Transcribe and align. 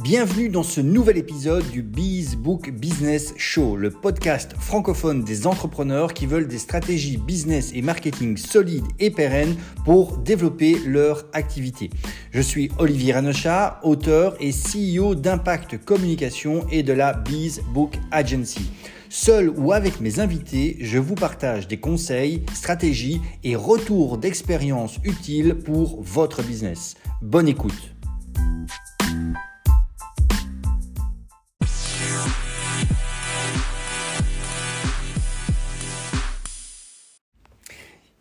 Bienvenue 0.00 0.48
dans 0.48 0.62
ce 0.62 0.80
nouvel 0.80 1.18
épisode 1.18 1.68
du 1.70 1.82
Bees 1.82 2.36
Book 2.36 2.70
Business 2.70 3.34
Show, 3.36 3.74
le 3.74 3.90
podcast 3.90 4.52
francophone 4.56 5.24
des 5.24 5.48
entrepreneurs 5.48 6.14
qui 6.14 6.26
veulent 6.26 6.46
des 6.46 6.58
stratégies 6.58 7.16
business 7.16 7.72
et 7.74 7.82
marketing 7.82 8.36
solides 8.36 8.86
et 9.00 9.10
pérennes 9.10 9.56
pour 9.84 10.18
développer 10.18 10.78
leur 10.86 11.24
activité. 11.32 11.90
Je 12.30 12.40
suis 12.40 12.70
Olivier 12.78 13.14
Ranochat, 13.14 13.80
auteur 13.82 14.36
et 14.38 14.52
CEO 14.52 15.16
d'Impact 15.16 15.84
Communication 15.84 16.64
et 16.70 16.84
de 16.84 16.92
la 16.92 17.12
Bees 17.12 17.60
Book 17.74 17.98
Agency. 18.12 18.70
Seul 19.08 19.50
ou 19.50 19.72
avec 19.72 20.00
mes 20.00 20.20
invités, 20.20 20.76
je 20.80 20.98
vous 20.98 21.16
partage 21.16 21.66
des 21.66 21.80
conseils, 21.80 22.44
stratégies 22.54 23.20
et 23.42 23.56
retours 23.56 24.18
d'expérience 24.18 25.00
utiles 25.02 25.56
pour 25.56 26.00
votre 26.00 26.44
business. 26.44 26.94
Bonne 27.20 27.48
écoute. 27.48 27.96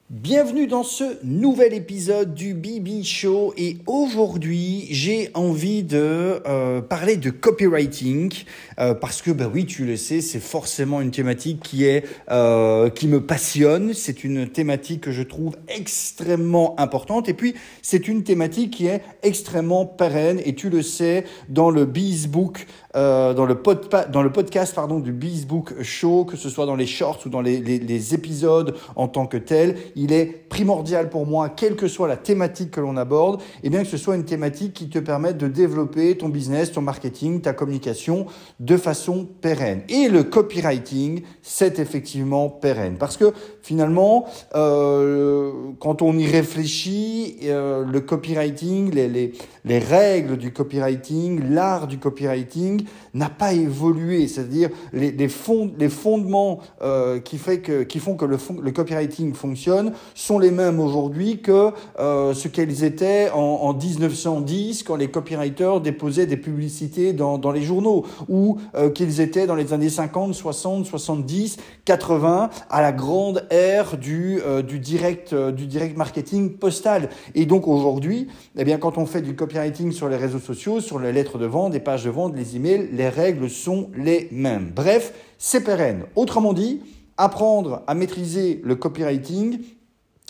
Bienvenue 0.10 0.68
dans 0.68 0.84
ce 0.84 1.04
nouvel 1.26 1.74
épisode 1.74 2.34
du 2.34 2.54
BB 2.54 3.04
Show 3.04 3.54
et 3.58 3.80
aujourd'hui 3.88 4.88
j'ai 4.90 5.30
envie 5.34 5.84
de 5.84 6.42
euh, 6.48 6.80
parler 6.80 7.18
de 7.18 7.30
copywriting 7.30 8.34
euh, 8.80 8.94
parce 8.94 9.22
que 9.22 9.32
bah 9.32 9.52
oui 9.54 9.66
tu 9.66 9.84
le 9.84 9.98
sais 9.98 10.22
c'est 10.22 10.40
forcément 10.40 11.02
une 11.02 11.12
thématique 11.12 11.60
qui 11.62 11.84
est 11.84 12.06
euh, 12.32 12.90
qui 12.90 13.10
me 13.10 13.20
passionne. 13.20 13.94
C'est 13.94 14.24
une 14.24 14.48
thématique 14.48 15.02
que 15.02 15.12
je 15.12 15.24
trouve 15.24 15.58
extrêmement 15.68 16.80
importante. 16.80 17.28
Et 17.28 17.34
puis 17.34 17.56
c'est 17.82 18.08
une 18.08 18.24
thématique 18.24 18.72
qui 18.72 18.88
est 18.88 19.02
extrêmement 19.24 19.86
pérenne. 19.86 20.40
Et 20.46 20.56
tu 20.56 20.70
le 20.70 20.84
sais 20.84 21.26
dans 21.50 21.70
le 21.70 21.84
Beesbook 21.84 22.66
euh, 22.98 23.34
dans, 23.34 23.46
le 23.46 23.56
podcast 23.56 24.74
pardon, 24.76 25.00
du 25.00 25.12
Beesbook 25.12 25.82
Show, 25.84 26.26
que 26.26 26.36
ce 26.36 26.50
soit 26.50 26.66
dans 26.66 26.76
les 26.76 26.88
shorts 26.88 27.20
ou 27.26 27.30
dans 27.30 27.42
les 27.42 28.14
épisodes 28.16 28.76
en 28.96 29.08
tant 29.08 29.28
que 29.28 29.38
tel, 29.38 29.78
il 29.96 30.12
est 30.12 30.26
primordial 30.26 31.10
pour 31.10 31.28
moi, 31.28 31.50
quelle 31.50 31.76
que 31.76 31.88
soit 31.88 32.08
la 32.08 32.18
thématique 32.18 32.72
que 32.72 32.82
l'on 32.82 32.98
aborde, 32.98 33.40
et 33.42 33.68
eh 33.68 33.70
bien 33.70 33.84
que 33.84 33.90
ce 33.90 33.98
soit 33.98 34.16
une 34.16 34.26
thématique 34.26 34.74
qui 34.74 34.90
te 34.90 34.98
permette 34.98 35.38
de 35.38 35.48
développer 35.48 36.18
ton 36.18 36.30
business, 36.30 36.72
ton 36.72 36.82
marketing, 36.82 37.42
ta 37.42 37.54
communication 37.54 38.26
de 38.60 38.78
façon 38.78 39.28
pérenne. 39.42 39.82
Et 39.90 40.10
le 40.10 40.24
copywriting, 40.24 41.22
c'est 41.44 41.80
effectivement 41.80 42.50
pérenne. 42.50 42.96
Parce 42.98 43.18
que 43.18 43.34
finalement, 43.62 44.26
euh, 44.56 45.52
quand 45.80 46.02
on 46.02 46.18
y 46.18 46.26
réfléchit, 46.26 47.38
euh, 47.44 47.86
le 47.86 48.00
copywriting, 48.00 48.92
les, 48.92 49.08
les, 49.08 49.34
les 49.66 49.80
règles 49.80 50.38
du 50.38 50.52
copywriting, 50.52 51.52
l'art 51.52 51.88
du 51.88 52.00
copywriting, 52.00 52.87
n'a 53.14 53.30
pas 53.30 53.54
évolué, 53.54 54.28
c'est-à-dire 54.28 54.70
les, 54.94 55.12
les, 55.12 55.28
fond, 55.28 55.72
les 55.78 55.90
fondements 55.90 56.60
euh, 56.82 57.20
qui, 57.20 57.38
font 57.38 58.16
que 58.16 58.26
le, 58.26 58.72
copywriting 58.72 59.34
fonctionne 59.34 59.94
sont 60.14 60.40
les 60.40 60.52
mêmes 60.52 60.80
aujourd'hui 60.80 61.42
que 61.42 61.72
euh, 62.00 62.34
ce 62.34 62.48
qu'elles 62.48 62.84
étaient 62.84 63.30
en, 63.32 63.40
en, 63.40 63.74
1910 63.74 64.84
quand 64.84 64.96
les 64.96 65.10
copywriters 65.10 65.82
déposaient 65.82 66.26
des 66.26 66.38
publicités 66.38 67.14
dans, 67.14 67.52
les 67.52 67.62
journaux 67.62 68.06
ou 68.28 68.58
euh, 68.76 68.90
qu'ils 68.90 69.22
étaient 69.22 69.48
dans 69.48 69.56
les 69.56 69.74
années 69.74 69.90
50, 69.90 70.34
60, 70.34 70.86
70, 70.86 71.58
80 71.86 72.50
à 72.70 72.82
la 72.82 72.92
grande 72.92 73.46
ère 73.50 73.98
du, 73.98 74.40
du, 74.68 74.80
direct, 74.80 75.34
du 75.34 75.66
direct 75.66 75.98
marketing 75.98 76.52
postal. 76.52 77.10
Et 77.36 77.46
donc 77.46 77.68
aujourd'hui, 77.68 78.28
eh 78.58 78.64
bien, 78.64 78.78
quand 78.78 78.98
on 78.98 79.06
fait 79.06 79.22
du 79.22 79.36
copywriting 79.36 79.92
sur 79.92 80.10
les 80.10 80.18
réseaux 80.18 80.40
sociaux, 80.40 80.82
sur 80.82 81.00
les 81.00 81.12
lettres 81.12 81.38
de 81.38 81.46
vente, 81.46 81.72
des 81.72 81.80
pages 81.80 82.04
de 82.04 82.10
vente, 82.10 82.36
les 82.36 82.56
emails, 82.56 82.77
les 82.92 83.10
règles 83.10 83.50
sont 83.50 83.90
les 83.96 84.28
mêmes. 84.32 84.72
Bref, 84.76 85.14
c'est 85.38 85.64
pérenne. 85.64 86.04
Autrement 86.16 86.54
dit, 86.54 86.82
apprendre 87.18 87.84
à 87.88 87.94
maîtriser 87.94 88.62
le 88.64 88.76
copywriting, 88.76 89.60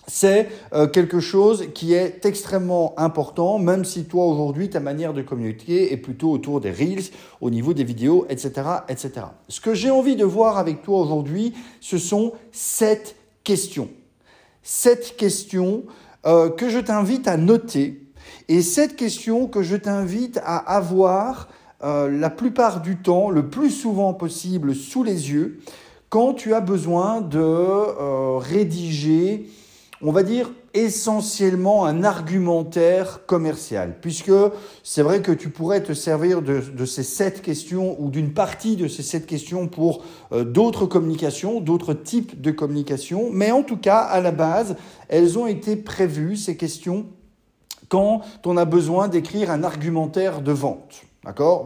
c'est 0.07 0.47
euh, 0.73 0.87
quelque 0.87 1.19
chose 1.19 1.67
qui 1.73 1.93
est 1.93 2.25
extrêmement 2.25 2.97
important, 2.97 3.59
même 3.59 3.83
si 3.83 4.05
toi 4.05 4.25
aujourd'hui 4.25 4.69
ta 4.69 4.79
manière 4.79 5.13
de 5.13 5.21
communiquer 5.21 5.91
est 5.91 5.97
plutôt 5.97 6.31
autour 6.31 6.61
des 6.61 6.71
reels, 6.71 7.11
au 7.41 7.49
niveau 7.49 7.73
des 7.73 7.83
vidéos, 7.83 8.25
etc., 8.29 8.51
etc. 8.87 9.11
Ce 9.49 9.59
que 9.59 9.73
j'ai 9.73 9.91
envie 9.91 10.15
de 10.15 10.23
voir 10.23 10.57
avec 10.57 10.81
toi 10.81 10.99
aujourd'hui, 10.99 11.53
ce 11.81 11.97
sont 11.97 12.31
sept 12.53 13.17
questions. 13.43 13.89
Sept 14.63 15.17
questions 15.17 15.83
euh, 16.25 16.49
que 16.49 16.69
je 16.69 16.79
t'invite 16.79 17.27
à 17.27 17.35
noter 17.35 18.07
et 18.47 18.61
sept 18.61 18.95
questions 18.95 19.47
que 19.47 19.61
je 19.61 19.75
t'invite 19.75 20.39
à 20.43 20.57
avoir 20.57 21.49
euh, 21.83 22.09
la 22.09 22.29
plupart 22.29 22.81
du 22.81 22.97
temps, 22.97 23.29
le 23.29 23.49
plus 23.49 23.69
souvent 23.69 24.13
possible, 24.13 24.73
sous 24.73 25.03
les 25.03 25.31
yeux, 25.31 25.59
quand 26.09 26.33
tu 26.33 26.53
as 26.53 26.61
besoin 26.61 27.21
de 27.21 27.39
euh, 27.39 28.37
rédiger, 28.37 29.47
on 30.01 30.11
va 30.11 30.23
dire, 30.23 30.49
essentiellement 30.73 31.85
un 31.85 32.03
argumentaire 32.03 33.25
commercial, 33.25 33.97
puisque 33.99 34.31
c'est 34.83 35.01
vrai 35.01 35.21
que 35.21 35.31
tu 35.31 35.49
pourrais 35.49 35.83
te 35.83 35.93
servir 35.93 36.41
de, 36.41 36.85
ces 36.85 37.03
sept 37.03 37.41
questions 37.41 37.95
ou 37.99 38.09
d'une 38.09 38.33
partie 38.33 38.75
de 38.75 38.87
ces 38.87 39.03
sept 39.03 39.25
questions 39.25 39.67
pour 39.67 40.03
euh, 40.31 40.43
d'autres 40.43 40.85
communications, 40.85 41.61
d'autres 41.61 41.93
types 41.93 42.41
de 42.41 42.51
communications, 42.51 43.29
mais 43.31 43.51
en 43.51 43.63
tout 43.63 43.77
cas, 43.77 43.99
à 43.99 44.21
la 44.21 44.31
base, 44.31 44.77
elles 45.09 45.37
ont 45.37 45.47
été 45.47 45.75
prévues, 45.75 46.37
ces 46.37 46.57
questions, 46.57 47.05
quand 47.89 48.21
on 48.45 48.57
a 48.57 48.65
besoin 48.65 49.07
d'écrire 49.07 49.51
un 49.51 49.63
argumentaire 49.63 50.41
de 50.41 50.51
vente. 50.51 51.06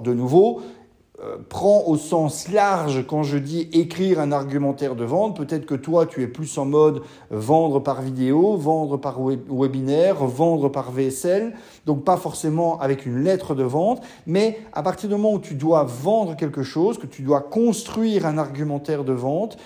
De 0.04 0.14
nouveau, 0.14 0.62
euh, 1.24 1.38
prends 1.50 1.84
au 1.86 1.98
sens 1.98 2.52
large 2.52 3.06
quand 3.06 3.22
je 3.22 3.38
dis 3.38 3.70
écrire 3.74 4.20
un 4.20 4.32
argumentaire 4.32 4.96
de 4.96 5.04
vente. 5.04 5.38
Peut-être 5.38 5.68
que 5.68 5.76
toi, 5.76 6.08
tu 6.08 6.24
es 6.24 6.28
plus 6.28 6.58
en 6.58 6.66
mode 6.66 7.04
vendre 7.30 7.80
par 7.80 8.02
vidéo, 8.02 8.58
vendre 8.58 8.98
par 8.98 9.20
webinaire, 9.22 10.26
vendre 10.26 10.70
par 10.70 10.92
VSL. 10.92 11.54
Donc 11.86 12.04
pas 12.04 12.18
forcément 12.18 12.80
avec 12.80 13.06
une 13.06 13.24
lettre 13.24 13.54
de 13.54 13.62
vente, 13.62 14.02
mais 14.26 14.58
à 14.74 14.82
partir 14.82 15.10
du 15.10 15.16
moment 15.16 15.34
où 15.34 15.40
tu 15.40 15.54
dois 15.54 15.84
vendre 15.84 16.36
quelque 16.36 16.64
chose, 16.64 16.98
que 16.98 17.06
tu 17.06 17.22
dois 17.22 17.42
construire 17.42 18.26
un 18.26 18.40
argumentaire 18.40 19.04
de 19.04 19.14
vente, 19.14 19.58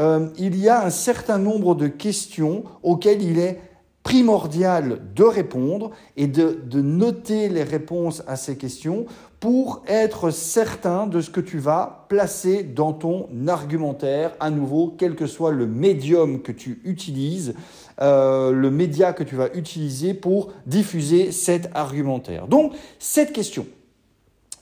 euh, 0.00 0.30
il 0.36 0.56
y 0.56 0.68
a 0.68 0.84
un 0.84 0.90
certain 0.90 1.38
nombre 1.38 1.76
de 1.76 1.86
questions 1.86 2.64
auxquelles 2.82 3.22
il 3.22 3.38
est 3.38 3.60
primordial 4.04 5.00
de 5.16 5.24
répondre 5.24 5.90
et 6.16 6.28
de, 6.28 6.56
noter 6.80 7.48
les 7.48 7.64
réponses 7.64 8.22
à 8.28 8.36
ces 8.36 8.56
questions 8.56 9.06
pour 9.40 9.82
être 9.88 10.30
certain 10.30 11.06
de 11.06 11.20
ce 11.20 11.30
que 11.30 11.40
tu 11.40 11.58
vas 11.58 12.06
placer 12.08 12.62
dans 12.62 12.92
ton 12.92 13.28
argumentaire, 13.48 14.32
à 14.40 14.50
nouveau, 14.50 14.94
quel 14.96 15.16
que 15.16 15.26
soit 15.26 15.52
le 15.52 15.66
médium 15.66 16.42
que 16.42 16.52
tu 16.52 16.80
utilises, 16.84 17.54
euh, 18.00 18.52
le 18.52 18.70
média 18.70 19.12
que 19.12 19.24
tu 19.24 19.36
vas 19.36 19.48
utiliser 19.54 20.14
pour 20.14 20.52
diffuser 20.66 21.32
cet 21.32 21.70
argumentaire. 21.74 22.46
Donc, 22.46 22.72
cette 22.98 23.32
question, 23.32 23.66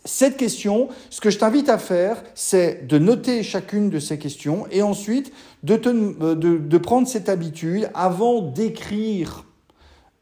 cette 0.05 0.37
question, 0.37 0.89
ce 1.11 1.21
que 1.21 1.31
je 1.31 1.39
t'invite 1.39 1.69
à 1.69 1.79
faire, 1.79 2.23
c'est 2.35 2.87
de 2.87 2.99
noter 2.99 3.43
chacune 3.43 3.89
de 3.89 4.01
ces 4.01 4.19
questions 4.19 4.67
et 4.71 4.83
ensuite 4.83 5.33
de, 5.63 5.77
te, 5.77 5.89
de, 6.35 6.59
de 6.59 6.79
prendre 6.79 7.07
cette 7.07 7.29
habitude 7.29 7.89
avant 7.95 8.41
d'écrire 8.41 9.45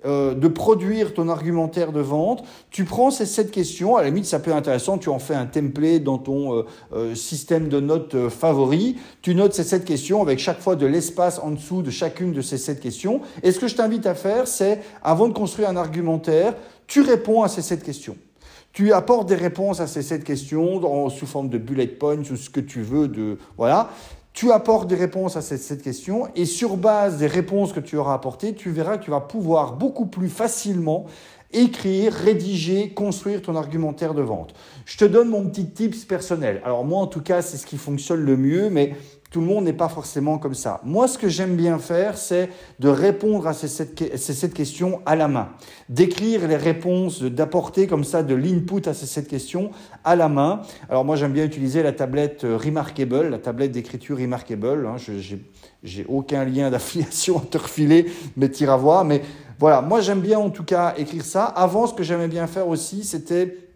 euh, 0.07 0.35
de 0.35 0.49
produire 0.49 1.13
ton 1.13 1.29
argumentaire 1.29 1.93
de 1.93 2.01
vente, 2.01 2.43
tu 2.71 2.85
prends 2.85 3.11
ces 3.11 3.27
sept 3.27 3.51
questions, 3.51 3.97
à 3.97 4.01
la 4.01 4.09
limite 4.09 4.25
ça 4.25 4.39
peut 4.39 4.51
être 4.51 4.57
intéressant, 4.57 4.97
tu 4.97 5.11
en 5.11 5.19
fais 5.19 5.35
un 5.35 5.45
template 5.45 6.03
dans 6.03 6.17
ton 6.17 6.55
euh, 6.55 6.63
euh, 6.95 7.15
système 7.15 7.69
de 7.69 7.81
notes 7.81 8.15
euh, 8.15 8.31
favori, 8.31 8.97
tu 9.21 9.35
notes 9.35 9.53
ces 9.53 9.63
sept 9.63 9.85
questions 9.85 10.23
avec 10.23 10.39
chaque 10.39 10.61
fois 10.61 10.75
de 10.75 10.87
l'espace 10.87 11.39
en 11.39 11.51
dessous 11.51 11.83
de 11.83 11.91
chacune 11.91 12.33
de 12.33 12.41
ces 12.41 12.57
sept 12.57 12.81
questions. 12.81 13.21
Et 13.43 13.53
ce 13.53 13.61
que 13.61 13.69
je 13.69 13.77
t'invite 13.77 14.07
à 14.07 14.15
faire, 14.15 14.49
c'est, 14.49 14.81
avant 15.03 15.29
de 15.29 15.35
construire 15.35 15.69
un 15.69 15.77
argumentaire, 15.77 16.55
tu 16.87 17.03
réponds 17.03 17.43
à 17.43 17.49
ces 17.49 17.61
sept 17.61 17.83
questions. 17.83 18.17
Tu 18.73 18.93
apportes 18.93 19.29
des 19.29 19.35
réponses 19.35 19.81
à 19.81 19.87
ces 19.87 20.03
sept 20.03 20.25
questions 20.25 21.09
sous 21.11 21.27
forme 21.27 21.49
de 21.49 21.59
bullet 21.59 21.87
points 21.87 22.21
ou 22.31 22.37
ce 22.37 22.51
que 22.51 22.61
tu 22.61 22.83
veux 22.83 23.09
de, 23.09 23.39
voilà. 23.57 23.91
Tu 24.33 24.53
apportes 24.53 24.89
des 24.89 24.95
réponses 24.95 25.37
à 25.37 25.43
cette, 25.43 25.61
cette, 25.61 25.83
question 25.83 26.29
et 26.37 26.45
sur 26.45 26.77
base 26.77 27.19
des 27.19 27.27
réponses 27.27 27.73
que 27.73 27.81
tu 27.81 27.97
auras 27.97 28.15
apportées, 28.15 28.55
tu 28.55 28.71
verras 28.71 28.97
que 28.97 29.05
tu 29.05 29.11
vas 29.11 29.21
pouvoir 29.21 29.75
beaucoup 29.75 30.07
plus 30.07 30.29
facilement 30.29 31.07
écrire, 31.53 32.13
rédiger, 32.13 32.91
construire 32.91 33.43
ton 33.43 33.57
argumentaire 33.57 34.15
de 34.15 34.23
vente. 34.23 34.55
Je 34.85 34.97
te 34.97 35.05
donne 35.05 35.29
mon 35.29 35.49
petit 35.49 35.67
tips 35.71 36.05
personnel. 36.05 36.61
Alors 36.65 36.85
moi 36.85 37.01
en 37.01 37.07
tout 37.07 37.23
cas, 37.23 37.43
c'est 37.43 37.57
ce 37.57 37.67
qui 37.67 37.77
fonctionne 37.77 38.21
le 38.21 38.37
mieux, 38.37 38.71
mais 38.71 38.95
tout 39.31 39.41
le 39.41 39.47
monde 39.47 39.65
n'est 39.65 39.73
pas 39.73 39.89
forcément 39.89 40.39
comme 40.39 40.55
ça. 40.55 40.81
Moi, 40.85 41.07
ce 41.07 41.17
que 41.17 41.29
j'aime 41.29 41.57
bien 41.57 41.79
faire, 41.79 42.19
c'est 42.19 42.51
de 42.81 42.89
répondre 42.89 43.47
à 43.47 43.53
ces 43.53 43.69
sept, 43.69 44.53
questions 44.53 45.01
à 45.07 45.15
la 45.15 45.29
main, 45.29 45.51
d'écrire 45.89 46.49
les 46.49 46.57
réponses, 46.57 47.23
d'apporter 47.23 47.87
comme 47.87 48.03
ça 48.03 48.25
de 48.25 48.35
l'input 48.35 48.89
à 48.89 48.95
ces 48.95 49.07
sept 49.07 49.29
questions 49.29 49.71
à 50.03 50.17
la 50.17 50.29
main. 50.29 50.63
Alors 50.89 51.05
moi, 51.05 51.15
j'aime 51.15 51.33
bien 51.33 51.45
utiliser 51.45 51.83
la 51.83 51.93
tablette 51.93 52.43
Remarkable, 52.43 53.29
la 53.29 53.39
tablette 53.39 53.71
d'écriture 53.71 54.19
Remarkable. 54.19 54.87
Hein. 54.87 54.97
Je 54.99 55.37
j'ai 55.83 56.05
aucun 56.09 56.45
lien 56.45 56.71
d'affiliation 56.71 57.39
à 57.43 57.43
te 57.43 57.59
refiler, 57.59 58.11
mais 58.37 58.49
tire 58.49 58.71
à 58.71 58.77
voir. 58.77 59.05
Mais 59.05 59.23
voilà, 59.59 59.81
moi 59.81 60.01
j'aime 60.01 60.21
bien 60.21 60.39
en 60.39 60.51
tout 60.51 60.65
cas 60.65 60.95
écrire 60.97 61.25
ça. 61.25 61.45
Avant, 61.45 61.87
ce 61.87 61.95
que 61.95 62.03
j'aimais 62.03 62.29
bien 62.29 62.47
faire 62.47 62.69
aussi, 62.69 63.05
c'était 63.05 63.70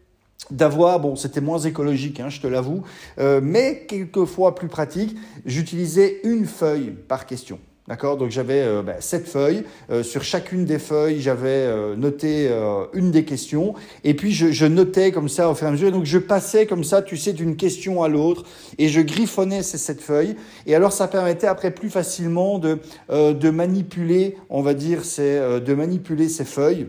d'avoir, 0.51 1.01
bon, 1.01 1.17
c'était 1.17 1.41
moins 1.41 1.59
écologique, 1.59 2.21
hein, 2.21 2.29
je 2.29 2.41
te 2.41 2.47
l'avoue, 2.47 2.83
euh, 3.19 3.41
mais 3.43 3.85
quelquefois 3.89 4.55
plus 4.55 4.69
pratique, 4.69 5.17
j'utilisais 5.47 6.21
une 6.25 6.47
feuille 6.47 6.93
par 7.09 7.27
question. 7.27 7.59
D'accord? 7.87 8.17
Donc 8.17 8.31
j'avais 8.31 8.63
euh, 8.63 8.83
bah, 8.83 8.95
sept 9.01 9.29
feuilles. 9.29 9.63
Euh, 9.91 10.03
sur 10.03 10.23
chacune 10.23 10.65
des 10.65 10.79
feuilles, 10.79 11.21
j'avais 11.21 11.69
noté 11.97 12.51
une 12.95 13.11
des 13.11 13.27
questions. 13.27 13.75
Et 14.05 14.15
puis 14.15 14.33
je, 14.33 14.53
je, 14.53 14.65
notais 14.65 15.13
comme 15.13 15.29
ça 15.29 15.51
au 15.51 15.55
fur 15.55 15.67
et 15.67 15.69
à 15.69 15.73
mesure. 15.73 15.93
donc 15.93 16.07
je 16.07 16.17
passais 16.17 16.65
comme 16.65 16.83
ça, 16.83 17.03
tu 17.03 17.19
sais, 17.19 17.35
d'une 17.35 17.57
question 17.57 18.03
à 18.03 18.09
l'autre. 18.09 18.45
Et 18.79 18.89
je 18.89 19.03
griffonnais 19.03 19.63
ces 19.63 19.77
sept 19.77 20.01
feuilles. 20.01 20.37
Et 20.67 20.75
alors 20.75 20.93
ça 20.93 21.09
permettait 21.09 21.47
après 21.47 21.73
plus 21.73 21.91
facilement 21.91 22.59
de, 22.59 22.79
de 23.11 23.51
manipuler, 23.51 24.37
on 24.49 24.63
va 24.63 24.73
dire, 24.73 25.05
ces, 25.05 25.61
de 25.61 25.75
manipuler 25.75 26.31
ces 26.31 26.47
feuilles 26.47 26.87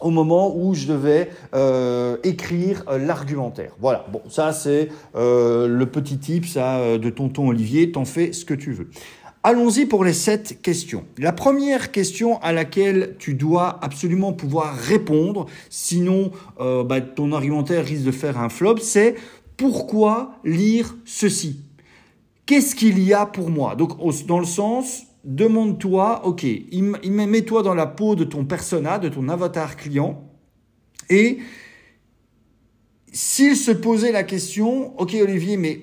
au 0.00 0.10
moment 0.10 0.56
où 0.56 0.74
je 0.74 0.86
devais 0.86 1.30
euh, 1.54 2.16
écrire 2.22 2.84
l'argumentaire. 2.98 3.72
Voilà, 3.80 4.06
bon, 4.12 4.20
ça 4.28 4.52
c'est 4.52 4.88
euh, 5.16 5.66
le 5.66 5.86
petit 5.86 6.18
tip 6.18 6.46
ça, 6.46 6.98
de 6.98 7.10
tonton 7.10 7.48
Olivier, 7.48 7.92
t'en 7.92 8.04
fais 8.04 8.32
ce 8.32 8.44
que 8.44 8.54
tu 8.54 8.72
veux. 8.72 8.88
Allons-y 9.44 9.86
pour 9.86 10.04
les 10.04 10.12
sept 10.12 10.60
questions. 10.62 11.04
La 11.16 11.32
première 11.32 11.92
question 11.92 12.38
à 12.42 12.52
laquelle 12.52 13.14
tu 13.20 13.34
dois 13.34 13.78
absolument 13.82 14.32
pouvoir 14.32 14.76
répondre, 14.76 15.46
sinon 15.70 16.32
euh, 16.60 16.82
bah, 16.82 17.00
ton 17.00 17.32
argumentaire 17.32 17.84
risque 17.84 18.04
de 18.04 18.10
faire 18.10 18.38
un 18.38 18.48
flop, 18.48 18.78
c'est 18.78 19.14
pourquoi 19.56 20.32
lire 20.44 20.96
ceci? 21.04 21.60
Qu'est-ce 22.46 22.74
qu'il 22.74 23.02
y 23.02 23.14
a 23.14 23.26
pour 23.26 23.48
moi? 23.48 23.76
Donc 23.76 23.92
dans 24.26 24.40
le 24.40 24.44
sens, 24.44 25.04
demande-toi, 25.28 26.26
ok, 26.26 26.46
mets-toi 26.72 27.62
dans 27.62 27.74
la 27.74 27.86
peau 27.86 28.16
de 28.16 28.24
ton 28.24 28.46
persona, 28.46 28.98
de 28.98 29.10
ton 29.10 29.28
avatar 29.28 29.76
client, 29.76 30.24
et 31.10 31.38
s'il 33.12 33.54
se 33.54 33.70
posait 33.70 34.10
la 34.10 34.22
question, 34.22 34.98
ok 34.98 35.14
Olivier, 35.20 35.58
mais 35.58 35.82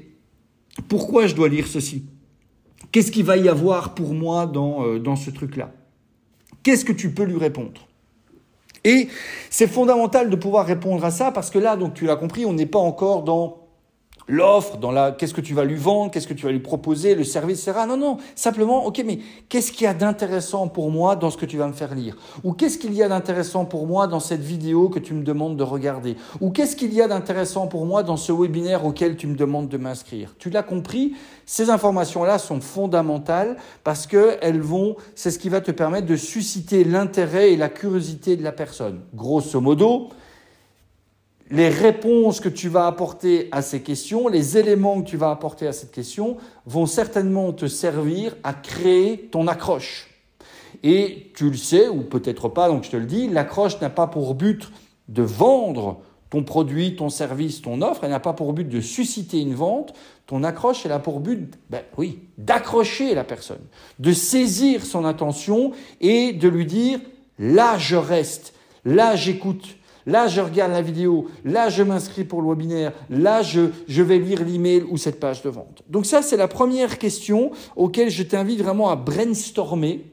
pourquoi 0.90 1.28
je 1.28 1.36
dois 1.36 1.48
lire 1.48 1.68
ceci? 1.68 2.06
Qu'est-ce 2.92 3.12
qu'il 3.12 3.24
va 3.24 3.38
y 3.38 3.48
avoir 3.48 3.94
pour 3.94 4.16
moi 4.16 4.48
dans, 4.48 4.84
euh, 4.84 5.00
dans 5.00 5.16
ce 5.16 5.30
truc-là? 5.30 5.72
Qu'est-ce 6.64 6.84
que 6.84 6.94
tu 6.94 7.12
peux 7.12 7.24
lui 7.24 7.38
répondre? 7.38 7.88
Et 8.84 9.10
c'est 9.52 9.68
fondamental 9.68 10.30
de 10.30 10.36
pouvoir 10.36 10.66
répondre 10.66 11.06
à 11.06 11.12
ça 11.12 11.32
parce 11.32 11.52
que 11.52 11.60
là, 11.60 11.76
donc 11.76 11.94
tu 11.94 12.06
l'as 12.06 12.16
compris, 12.16 12.46
on 12.46 12.54
n'est 12.54 12.66
pas 12.66 12.80
encore 12.80 13.24
dans 13.24 13.65
l'offre, 14.27 14.77
dans 14.77 14.92
la 14.92 15.12
qu'est-ce 15.12 15.33
que 15.33 15.42
tu 15.42 15.54
vas 15.54 15.66
lui 15.66 15.75
vendre, 15.75 16.12
qu'est-ce 16.12 16.27
que 16.27 16.33
tu 16.33 16.45
vas 16.45 16.51
lui 16.51 16.60
proposer, 16.60 17.16
le 17.16 17.24
service, 17.24 17.68
etc. 17.68 17.86
Non, 17.88 17.98
non, 17.98 18.18
simplement, 18.36 18.86
ok, 18.86 19.04
mais 19.06 19.19
qu'est-ce 19.50 19.72
qu'il 19.72 19.83
y 19.83 19.88
a 19.88 19.94
d'intéressant 19.94 20.68
pour 20.68 20.89
moi 20.89 21.16
dans 21.16 21.30
ce 21.30 21.38
que 21.38 21.45
tu 21.45 21.57
vas 21.57 21.68
me 21.68 21.74
faire 21.74 21.94
lire? 21.94 22.16
Ou 22.44 22.54
qu'est-ce 22.54 22.77
qu'il 22.77 22.94
y 22.94 23.04
a 23.04 23.07
d'intéressant 23.07 23.66
pour 23.66 23.88
moi 23.88 24.07
dans 24.07 24.19
cette 24.19 24.42
vidéo 24.42 24.89
que 24.89 25.00
tu 25.00 25.13
me 25.13 25.24
demandes 25.24 25.57
de 25.57 25.63
regarder? 25.63 26.16
Ou 26.42 26.51
qu'est-ce 26.51 26.75
qu'il 26.75 26.94
y 26.94 27.01
a 27.01 27.07
d'intéressant 27.07 27.68
pour 27.68 27.86
moi 27.86 28.04
dans 28.04 28.18
ce 28.18 28.31
webinaire 28.31 28.86
auquel 28.86 29.16
tu 29.16 29.27
me 29.27 29.36
demandes 29.36 29.69
de 29.69 29.77
m'inscrire? 29.77 30.36
Tu 30.39 30.50
l'as 30.50 30.63
compris 30.63 31.13
Ces 31.45 31.69
informations-là 31.69 32.39
sont 32.39 32.62
fondamentales 32.62 33.57
parce 33.83 34.07
que 34.07 34.38
elles 34.42 34.62
vont, 34.62 34.95
c'est 35.13 35.31
ce 35.31 35.39
qui 35.39 35.50
va 35.50 35.62
te 35.62 35.72
permettre 35.72 36.07
de 36.07 36.16
susciter 36.16 36.83
l'intérêt 36.83 37.51
et 37.51 37.57
la 37.57 37.69
curiosité 37.69 38.36
de 38.36 38.44
la 38.44 38.51
personne. 38.51 39.01
Grosso 39.13 39.62
modo, 39.62 40.10
les 41.52 41.70
réponses 41.70 42.40
que 42.40 42.50
tu 42.50 42.70
vas 42.70 42.88
apporter 42.88 43.50
à 43.52 43.62
ces 43.62 43.82
questions, 43.82 44.28
les 44.28 44.58
éléments 44.58 45.02
que 45.02 45.08
tu 45.08 45.18
vas 45.18 45.30
apporter 45.30 45.68
à 45.68 45.74
cette 45.74 45.92
question 45.92 46.38
vont 46.66 46.86
certainement 46.86 47.54
te 47.54 47.68
servir 47.68 48.36
à 48.44 48.54
créer 48.54 49.30
ton 49.32 49.48
accroche. 49.48 50.10
Et 50.84 51.32
tu 51.36 51.50
le 51.50 51.58
sais, 51.58 51.88
ou 51.88 52.02
peut-être 52.02 52.50
pas, 52.50 52.68
donc 52.68 52.84
je 52.84 52.92
te 52.92 52.98
le 52.98 53.06
dis, 53.06 53.28
l'accroche 53.28 53.80
n'a 53.80 53.90
pas 53.90 54.08
pour 54.08 54.34
but 54.34 54.72
de 55.08 55.22
vendre 55.22 56.02
ton 56.32 56.44
produit, 56.44 56.96
ton 56.96 57.10
service, 57.10 57.62
ton 57.62 57.82
offre, 57.82 58.04
elle 58.04 58.10
n'a 58.10 58.20
pas 58.20 58.34
pour 58.34 58.54
but 58.54 58.68
de 58.68 58.82
susciter 58.82 59.40
une 59.40 59.54
vente, 59.54 59.94
ton 60.26 60.44
accroche, 60.44 60.86
elle 60.86 60.92
a 60.92 61.00
pour 61.00 61.20
but, 61.20 61.54
ben 61.70 61.84
oui, 61.98 62.20
d'accrocher 62.38 63.14
la 63.14 63.24
personne, 63.24 63.62
de 64.00 64.12
saisir 64.12 64.86
son 64.86 65.06
attention 65.06 65.72
et 66.02 66.34
de 66.34 66.48
lui 66.48 66.66
dire, 66.66 67.00
là 67.38 67.78
je 67.78 67.96
reste, 67.96 68.54
là 68.84 69.16
j'écoute, 69.16 69.78
Là, 70.06 70.28
je 70.28 70.42
regarde 70.42 70.72
la 70.72 70.81
vidéo. 70.81 71.28
Là, 71.44 71.69
je 71.69 71.84
m'inscris 71.84 72.24
pour 72.24 72.42
le 72.42 72.50
webinaire. 72.50 72.92
Là, 73.10 73.42
je, 73.42 73.69
je 73.88 74.02
vais 74.04 74.19
lire 74.19 74.44
l'email 74.44 74.84
ou 74.90 74.98
cette 74.98 75.19
page 75.19 75.42
de 75.42 75.50
vente. 75.50 75.81
Donc 75.90 76.06
ça, 76.06 76.22
c'est 76.22 76.38
la 76.38 76.48
première 76.48 76.98
question 76.98 77.52
auquel 77.75 78.10
je 78.10 78.24
t'invite 78.24 78.62
vraiment 78.62 78.90
à 78.90 78.96
brainstormer. 78.96 80.06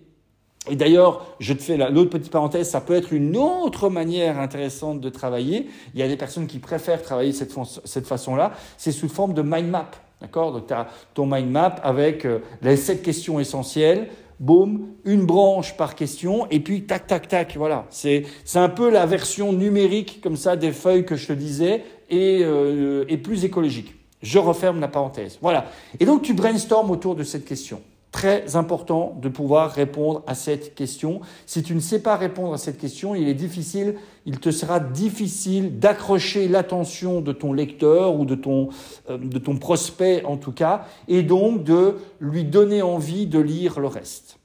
Et 0.71 0.77
d'ailleurs, 0.77 1.27
je 1.41 1.53
te 1.55 1.63
fais 1.63 1.77
l'autre 1.77 2.11
petite 2.11 2.31
parenthèse, 2.31 2.71
ça 2.71 2.81
peut 2.81 2.95
être 2.95 3.13
une 3.13 3.37
autre 3.37 3.89
manière 3.89 4.39
intéressante 4.39 5.01
de 5.01 5.09
travailler. 5.09 5.69
Il 5.93 5.99
y 6.01 6.05
a 6.05 6.09
des 6.09 6.17
personnes 6.17 6.47
qui 6.47 6.61
préfèrent 6.61 7.03
travailler 7.03 7.33
cette, 7.33 7.53
cette 7.85 8.07
façon-là. 8.07 8.53
C'est 8.79 8.93
sous 8.93 9.09
forme 9.09 9.35
de 9.35 9.43
mind 9.43 9.69
map. 9.69 9.91
D'accord? 10.21 10.53
Donc, 10.53 10.69
tu 10.69 10.73
as 10.73 10.87
ton 11.15 11.27
mind 11.27 11.51
map 11.51 11.75
avec 11.83 12.25
euh, 12.25 12.39
les 12.63 12.77
sept 12.77 13.03
questions 13.03 13.41
essentielles, 13.41 14.09
boum, 14.41 14.89
une 15.05 15.25
branche 15.25 15.77
par 15.77 15.95
question, 15.95 16.47
et 16.51 16.61
puis 16.61 16.85
tac, 16.85 17.07
tac, 17.07 17.29
tac, 17.29 17.57
voilà. 17.57 17.87
C'est, 17.91 18.25
un 18.55 18.69
peu 18.69 18.91
la 18.91 19.07
version 19.07 19.53
numérique, 19.53 20.21
comme 20.23 20.37
ça, 20.37 20.57
des 20.57 20.73
feuilles 20.73 21.05
que 21.05 21.17
je 21.17 21.27
te 21.29 21.33
disais, 21.33 21.85
et, 22.11 22.41
euh, 22.43 23.05
et 23.09 23.17
plus 23.17 23.45
écologique. 23.45 23.95
Je 24.23 24.39
referme 24.39 24.81
la 24.81 24.89
parenthèse. 24.89 25.39
Voilà. 25.43 25.67
Et 25.99 26.05
donc, 26.05 26.23
tu 26.23 26.35
brainstormes 26.35 26.91
autour 26.91 27.17
de 27.17 27.25
cette 27.25 27.45
question. 27.45 27.81
Très 28.13 28.57
important 28.57 29.19
de 29.23 29.31
pouvoir 29.31 29.71
répondre 29.71 30.23
à 30.27 30.35
cette 30.35 30.75
question. 30.75 31.23
Si 31.47 31.63
tu 31.63 31.75
ne 31.75 31.81
sais 31.81 31.99
pas 31.99 32.17
répondre 32.17 32.53
à 32.53 32.59
cette 32.59 32.79
question, 32.79 33.15
il 33.15 33.27
est 33.27 33.35
difficile, 33.35 33.95
il 34.27 34.39
te 34.39 34.51
sera 34.51 34.81
difficile 34.81 35.79
d'accrocher 35.79 36.47
l'attention 36.47 37.23
de 37.23 37.33
ton 37.33 37.55
lecteur 37.55 38.15
ou 38.15 38.27
de 38.27 38.35
ton, 38.35 38.69
euh, 39.09 39.17
de 39.17 39.39
ton 39.39 39.57
prospect 39.57 40.25
en 40.27 40.37
tout 40.37 40.53
cas, 40.53 40.85
et 41.09 41.23
donc 41.23 41.65
de 41.65 41.97
lui 42.21 42.45
donner 42.45 42.83
envie 42.83 43.27
de 43.27 43.39
lire 43.39 43.81
le 43.81 43.89
reste. 43.89 44.37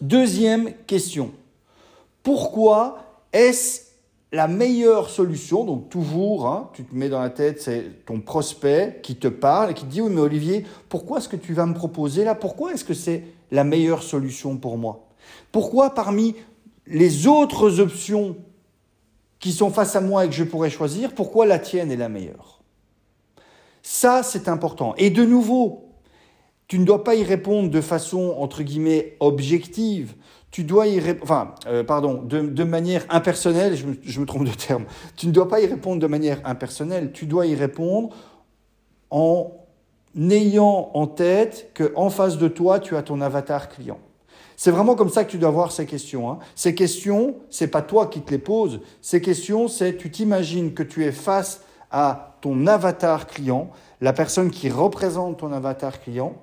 Deuxième 0.00 0.72
question. 0.86 1.32
Pourquoi 2.22 2.98
est-ce 3.32 3.87
la 4.30 4.46
meilleure 4.46 5.08
solution, 5.08 5.64
donc 5.64 5.88
toujours, 5.88 6.46
hein, 6.46 6.70
tu 6.74 6.84
te 6.84 6.94
mets 6.94 7.08
dans 7.08 7.20
la 7.20 7.30
tête, 7.30 7.62
c'est 7.62 8.04
ton 8.04 8.20
prospect 8.20 9.00
qui 9.02 9.16
te 9.16 9.28
parle 9.28 9.70
et 9.70 9.74
qui 9.74 9.84
te 9.84 9.90
dit, 9.90 10.02
oui, 10.02 10.10
mais 10.12 10.20
Olivier, 10.20 10.66
pourquoi 10.88 11.18
est-ce 11.18 11.28
que 11.28 11.36
tu 11.36 11.54
vas 11.54 11.64
me 11.64 11.74
proposer 11.74 12.24
là? 12.24 12.34
Pourquoi 12.34 12.72
est-ce 12.72 12.84
que 12.84 12.94
c'est 12.94 13.24
la 13.50 13.64
meilleure 13.64 14.02
solution 14.02 14.58
pour 14.58 14.76
moi? 14.76 15.06
Pourquoi 15.50 15.94
parmi 15.94 16.36
les 16.86 17.26
autres 17.26 17.80
options 17.80 18.36
qui 19.38 19.52
sont 19.52 19.70
face 19.70 19.96
à 19.96 20.00
moi 20.00 20.24
et 20.24 20.28
que 20.28 20.34
je 20.34 20.44
pourrais 20.44 20.70
choisir, 20.70 21.14
pourquoi 21.14 21.46
la 21.46 21.58
tienne 21.58 21.90
est 21.90 21.96
la 21.96 22.08
meilleure? 22.10 22.60
Ça, 23.82 24.22
c'est 24.22 24.48
important. 24.48 24.94
Et 24.98 25.08
de 25.08 25.24
nouveau, 25.24 25.87
tu 26.68 26.78
ne 26.78 26.84
dois 26.84 27.02
pas 27.02 27.14
y 27.14 27.24
répondre 27.24 27.70
de 27.70 27.80
façon, 27.80 28.36
entre 28.38 28.62
guillemets, 28.62 29.16
objective 29.20 30.14
tu 30.50 30.64
dois 30.64 30.86
y 30.86 30.98
répondre, 30.98 31.24
enfin, 31.24 31.54
euh, 31.66 31.84
pardon, 31.84 32.22
de, 32.22 32.64
manière 32.64 33.04
impersonnelle, 33.10 33.76
je 33.76 34.20
me, 34.20 34.26
trompe 34.26 34.44
de 34.44 34.54
terme, 34.54 34.84
tu 35.16 35.26
ne 35.26 35.32
dois 35.32 35.48
pas 35.48 35.60
y 35.60 35.66
répondre 35.66 36.00
de 36.00 36.06
manière 36.06 36.40
impersonnelle, 36.44 37.12
tu 37.12 37.26
dois 37.26 37.46
y 37.46 37.54
répondre 37.54 38.14
en 39.10 39.52
ayant 40.30 40.90
en 40.94 41.06
tête 41.06 41.72
qu'en 41.76 42.10
face 42.10 42.38
de 42.38 42.48
toi, 42.48 42.80
tu 42.80 42.96
as 42.96 43.02
ton 43.02 43.20
avatar 43.20 43.68
client. 43.68 43.98
C'est 44.56 44.70
vraiment 44.70 44.96
comme 44.96 45.10
ça 45.10 45.24
que 45.24 45.30
tu 45.30 45.38
dois 45.38 45.50
voir 45.50 45.70
ces 45.70 45.86
questions. 45.86 46.30
Hein. 46.30 46.38
Ces 46.56 46.74
questions, 46.74 47.36
c'est 47.48 47.68
pas 47.68 47.82
toi 47.82 48.08
qui 48.08 48.22
te 48.22 48.32
les 48.32 48.38
poses. 48.38 48.80
Ces 49.00 49.20
questions, 49.20 49.68
c'est 49.68 49.96
tu 49.96 50.10
t'imagines 50.10 50.74
que 50.74 50.82
tu 50.82 51.04
es 51.04 51.12
face 51.12 51.62
à 51.92 52.36
ton 52.40 52.66
avatar 52.66 53.28
client, 53.28 53.70
la 54.00 54.12
personne 54.12 54.50
qui 54.50 54.68
représente 54.68 55.38
ton 55.38 55.52
avatar 55.52 56.00
client, 56.00 56.34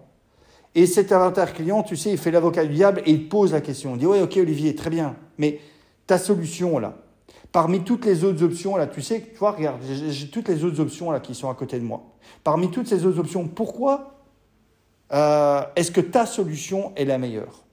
et 0.75 0.85
cet 0.85 1.13
avatar 1.13 1.53
client, 1.53 1.83
tu 1.83 1.95
sais, 1.95 2.11
il 2.11 2.17
fait 2.17 2.31
l'avocat 2.31 2.65
du 2.65 2.73
diable 2.73 3.01
et 3.05 3.11
il 3.11 3.29
pose 3.29 3.53
la 3.53 3.61
question. 3.61 3.95
Il 3.95 3.99
dit, 3.99 4.05
oui, 4.05 4.19
ok 4.19 4.37
Olivier, 4.37 4.75
très 4.75 4.89
bien, 4.89 5.15
mais 5.37 5.59
ta 6.05 6.17
solution 6.17 6.77
là, 6.79 6.97
parmi 7.53 7.81
toutes 7.83 8.05
les 8.05 8.25
autres 8.25 8.43
options 8.43 8.75
là, 8.75 8.85
tu 8.85 9.01
sais, 9.01 9.21
tu 9.21 9.37
vois, 9.37 9.51
regarde, 9.51 9.79
j'ai 10.09 10.27
toutes 10.27 10.49
les 10.49 10.65
autres 10.65 10.81
options 10.81 11.11
là 11.11 11.21
qui 11.21 11.33
sont 11.33 11.49
à 11.49 11.53
côté 11.55 11.79
de 11.79 11.85
moi. 11.85 12.03
Parmi 12.43 12.69
toutes 12.69 12.87
ces 12.87 13.05
autres 13.05 13.19
options, 13.19 13.47
pourquoi 13.47 14.19
euh, 15.13 15.61
est-ce 15.77 15.91
que 15.91 16.01
ta 16.01 16.25
solution 16.25 16.91
est 16.95 17.05
la 17.05 17.17
meilleure? 17.17 17.63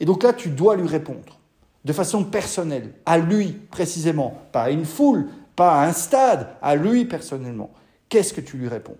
Et 0.00 0.04
donc 0.04 0.22
là, 0.24 0.32
tu 0.32 0.48
dois 0.48 0.74
lui 0.74 0.88
répondre 0.88 1.38
de 1.84 1.92
façon 1.92 2.24
personnelle, 2.24 2.92
à 3.06 3.18
lui 3.18 3.52
précisément, 3.52 4.34
pas 4.50 4.64
à 4.64 4.70
une 4.70 4.84
foule, 4.84 5.28
pas 5.54 5.80
à 5.80 5.86
un 5.86 5.92
stade, 5.92 6.48
à 6.60 6.74
lui 6.74 7.04
personnellement. 7.04 7.70
Qu'est-ce 8.08 8.34
que 8.34 8.40
tu 8.40 8.56
lui 8.56 8.68
réponds? 8.68 8.96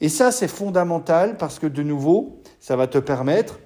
Et 0.00 0.08
ça, 0.08 0.32
c'est 0.32 0.48
fondamental 0.48 1.36
parce 1.36 1.58
que 1.58 1.66
de 1.66 1.82
nouveau, 1.82 2.41
ça 2.62 2.76
va 2.76 2.86
te 2.86 2.98
permettre 2.98 3.58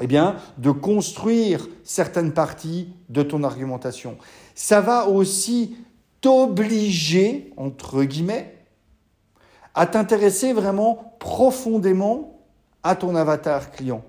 eh 0.00 0.06
bien, 0.06 0.36
de 0.56 0.70
construire 0.70 1.68
certaines 1.82 2.32
parties 2.32 2.88
de 3.08 3.22
ton 3.22 3.42
argumentation. 3.42 4.16
Ça 4.54 4.80
va 4.80 5.08
aussi 5.08 5.76
t'obliger, 6.20 7.52
entre 7.56 8.04
guillemets, 8.04 8.54
à 9.74 9.86
t'intéresser 9.86 10.52
vraiment 10.52 11.16
profondément 11.18 12.38
à 12.84 12.94
ton 12.94 13.16
avatar 13.16 13.72
client. 13.72 14.04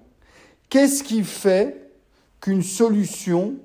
Qu'est-ce 0.69 1.03
qui 1.03 1.23
fait 1.23 1.91
qu'une 2.39 2.63
solution, 2.63 3.55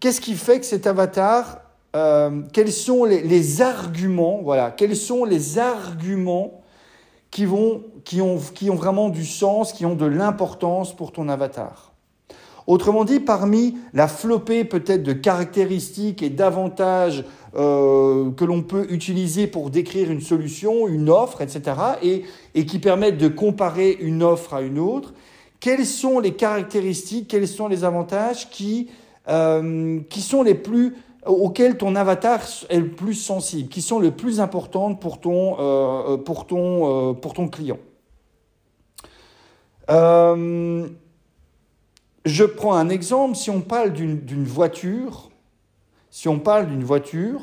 qu'est-ce 0.00 0.20
qui 0.20 0.34
fait 0.34 0.58
que 0.58 0.66
cet 0.66 0.88
avatar 0.88 1.60
euh, 1.94 2.42
quels 2.52 2.72
sont 2.72 3.04
les, 3.04 3.60
arguments, 3.60 4.40
voilà, 4.42 4.70
quels 4.70 4.96
sont 4.96 5.24
les 5.24 5.58
arguments 5.58 6.61
qui, 7.32 7.46
vont, 7.46 7.82
qui, 8.04 8.20
ont, 8.20 8.38
qui 8.38 8.70
ont 8.70 8.76
vraiment 8.76 9.08
du 9.08 9.26
sens, 9.26 9.72
qui 9.72 9.84
ont 9.84 9.96
de 9.96 10.06
l'importance 10.06 10.94
pour 10.94 11.10
ton 11.10 11.28
avatar. 11.28 11.92
Autrement 12.68 13.04
dit, 13.04 13.18
parmi 13.18 13.76
la 13.92 14.06
flopée 14.06 14.64
peut-être 14.64 15.02
de 15.02 15.12
caractéristiques 15.12 16.22
et 16.22 16.30
d'avantages 16.30 17.24
euh, 17.56 18.30
que 18.30 18.44
l'on 18.44 18.62
peut 18.62 18.86
utiliser 18.90 19.48
pour 19.48 19.70
décrire 19.70 20.10
une 20.10 20.20
solution, 20.20 20.86
une 20.86 21.10
offre, 21.10 21.40
etc., 21.40 21.74
et, 22.54 22.66
qui 22.66 22.78
permettent 22.78 23.18
de 23.18 23.28
comparer 23.28 23.98
une 24.00 24.22
offre 24.22 24.54
à 24.54 24.62
une 24.62 24.78
autre, 24.78 25.12
quelles 25.58 25.86
sont 25.86 26.20
les 26.20 26.34
caractéristiques, 26.34 27.28
quels 27.28 27.48
sont 27.48 27.66
les 27.66 27.82
avantages 27.82 28.50
qui, 28.50 28.90
euh, 29.28 30.00
qui 30.08 30.20
sont 30.20 30.42
les 30.42 30.54
plus 30.54 30.94
auxquels 31.26 31.76
ton 31.76 31.94
avatar 31.94 32.40
est 32.68 32.80
le 32.80 32.90
plus 32.90 33.14
sensible, 33.14 33.68
qui 33.68 33.82
sont 33.82 34.00
les 34.00 34.10
plus 34.10 34.40
importantes 34.40 35.00
pour 35.00 35.20
ton, 35.20 35.56
euh, 35.58 36.16
pour 36.16 36.46
ton, 36.46 37.10
euh, 37.10 37.12
pour 37.12 37.32
ton 37.32 37.48
client. 37.48 37.78
Euh, 39.90 40.88
je 42.24 42.44
prends 42.44 42.74
un 42.74 42.88
exemple, 42.88 43.36
si 43.36 43.50
on 43.50 43.60
parle 43.60 43.92
d'une 43.92 44.44
voiture, 44.44 45.30
si 46.10 46.28
on 46.28 46.38
parle 46.38 46.66
d'une 46.66 46.84
voiture, 46.84 47.40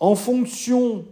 en 0.00 0.14
fonction 0.14 1.04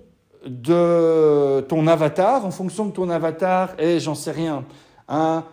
de 0.46 1.60
ton 1.68 1.86
avatar, 1.86 2.44
en 2.44 2.50
fonction 2.50 2.86
de 2.86 2.92
ton 2.92 3.08
avatar 3.10 3.78
et 3.78 4.00
j'en 4.00 4.14
sais 4.14 4.32
rien, 4.32 4.64
un 5.08 5.44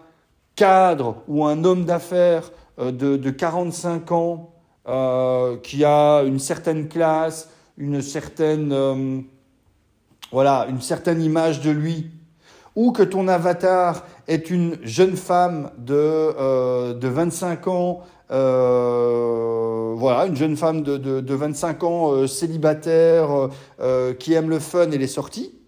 cadre 0.56 1.18
ou 1.28 1.46
un 1.46 1.64
homme 1.64 1.86
d'affaires 1.86 2.52
de, 2.78 2.92
de 2.92 3.30
45 3.30 4.12
ans 4.12 4.59
euh, 4.88 5.58
qui 5.58 5.84
a 5.84 6.22
une 6.24 6.40
certaine 6.40 6.88
classe, 6.88 7.50
une 7.78 8.02
certaine, 8.02 8.72
euh, 8.72 9.20
voilà, 10.32 10.68
une 10.70 10.82
certaine 10.82 11.22
image 11.22 11.62
de 11.62 11.70
lui, 11.70 12.10
ou 12.76 12.92
que 12.92 13.04
ton 13.04 13.28
avatar 13.28 14.06
est 14.28 14.50
une 14.50 14.78
jeune 14.84 15.18
femme 15.18 15.70
de, 15.78 15.94
euh, 15.96 16.94
de 16.94 17.08
25 17.08 17.68
ans, 17.68 18.04
voilà, 18.30 20.26
une 20.28 20.36
jeune 20.36 20.56
femme 20.56 20.82
de, 20.82 20.98
de, 20.98 21.20
de 21.20 21.34
25 21.34 21.84
ans 21.84 22.28
célibataire 22.28 23.50
qui 24.20 24.34
aime 24.34 24.50
le 24.50 24.60
fun 24.60 24.92
et 24.92 24.98
les 24.98 25.08
sorties. 25.08 25.60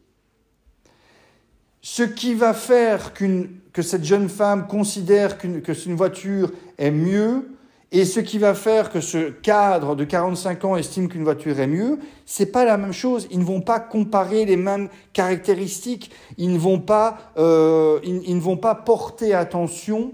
Ce 1.81 2.03
qui 2.03 2.35
va 2.35 2.53
faire 2.53 3.13
qu'une, 3.13 3.49
que 3.73 3.81
cette 3.81 4.03
jeune 4.03 4.29
femme 4.29 4.67
considère 4.67 5.37
qu'une, 5.37 5.61
que 5.61 5.73
une 5.85 5.95
voiture 5.95 6.51
est 6.77 6.91
mieux, 6.91 7.49
et 7.93 8.05
ce 8.05 8.21
qui 8.21 8.37
va 8.37 8.53
faire 8.53 8.89
que 8.89 9.01
ce 9.01 9.29
cadre 9.29 9.95
de 9.95 10.05
45 10.05 10.63
ans 10.63 10.77
estime 10.77 11.09
qu'une 11.09 11.23
voiture 11.23 11.59
est 11.59 11.67
mieux, 11.67 11.99
c'est 12.25 12.45
pas 12.45 12.63
la 12.63 12.77
même 12.77 12.93
chose. 12.93 13.27
Ils 13.31 13.39
ne 13.39 13.43
vont 13.43 13.59
pas 13.59 13.81
comparer 13.81 14.45
les 14.45 14.55
mêmes 14.55 14.87
caractéristiques. 15.11 16.11
Ils 16.37 16.53
ne 16.53 16.57
vont 16.57 16.79
pas, 16.79 17.17
euh, 17.37 17.99
ils 18.03 18.35
ne 18.35 18.41
vont 18.41 18.55
pas 18.55 18.75
porter 18.75 19.33
attention 19.33 20.13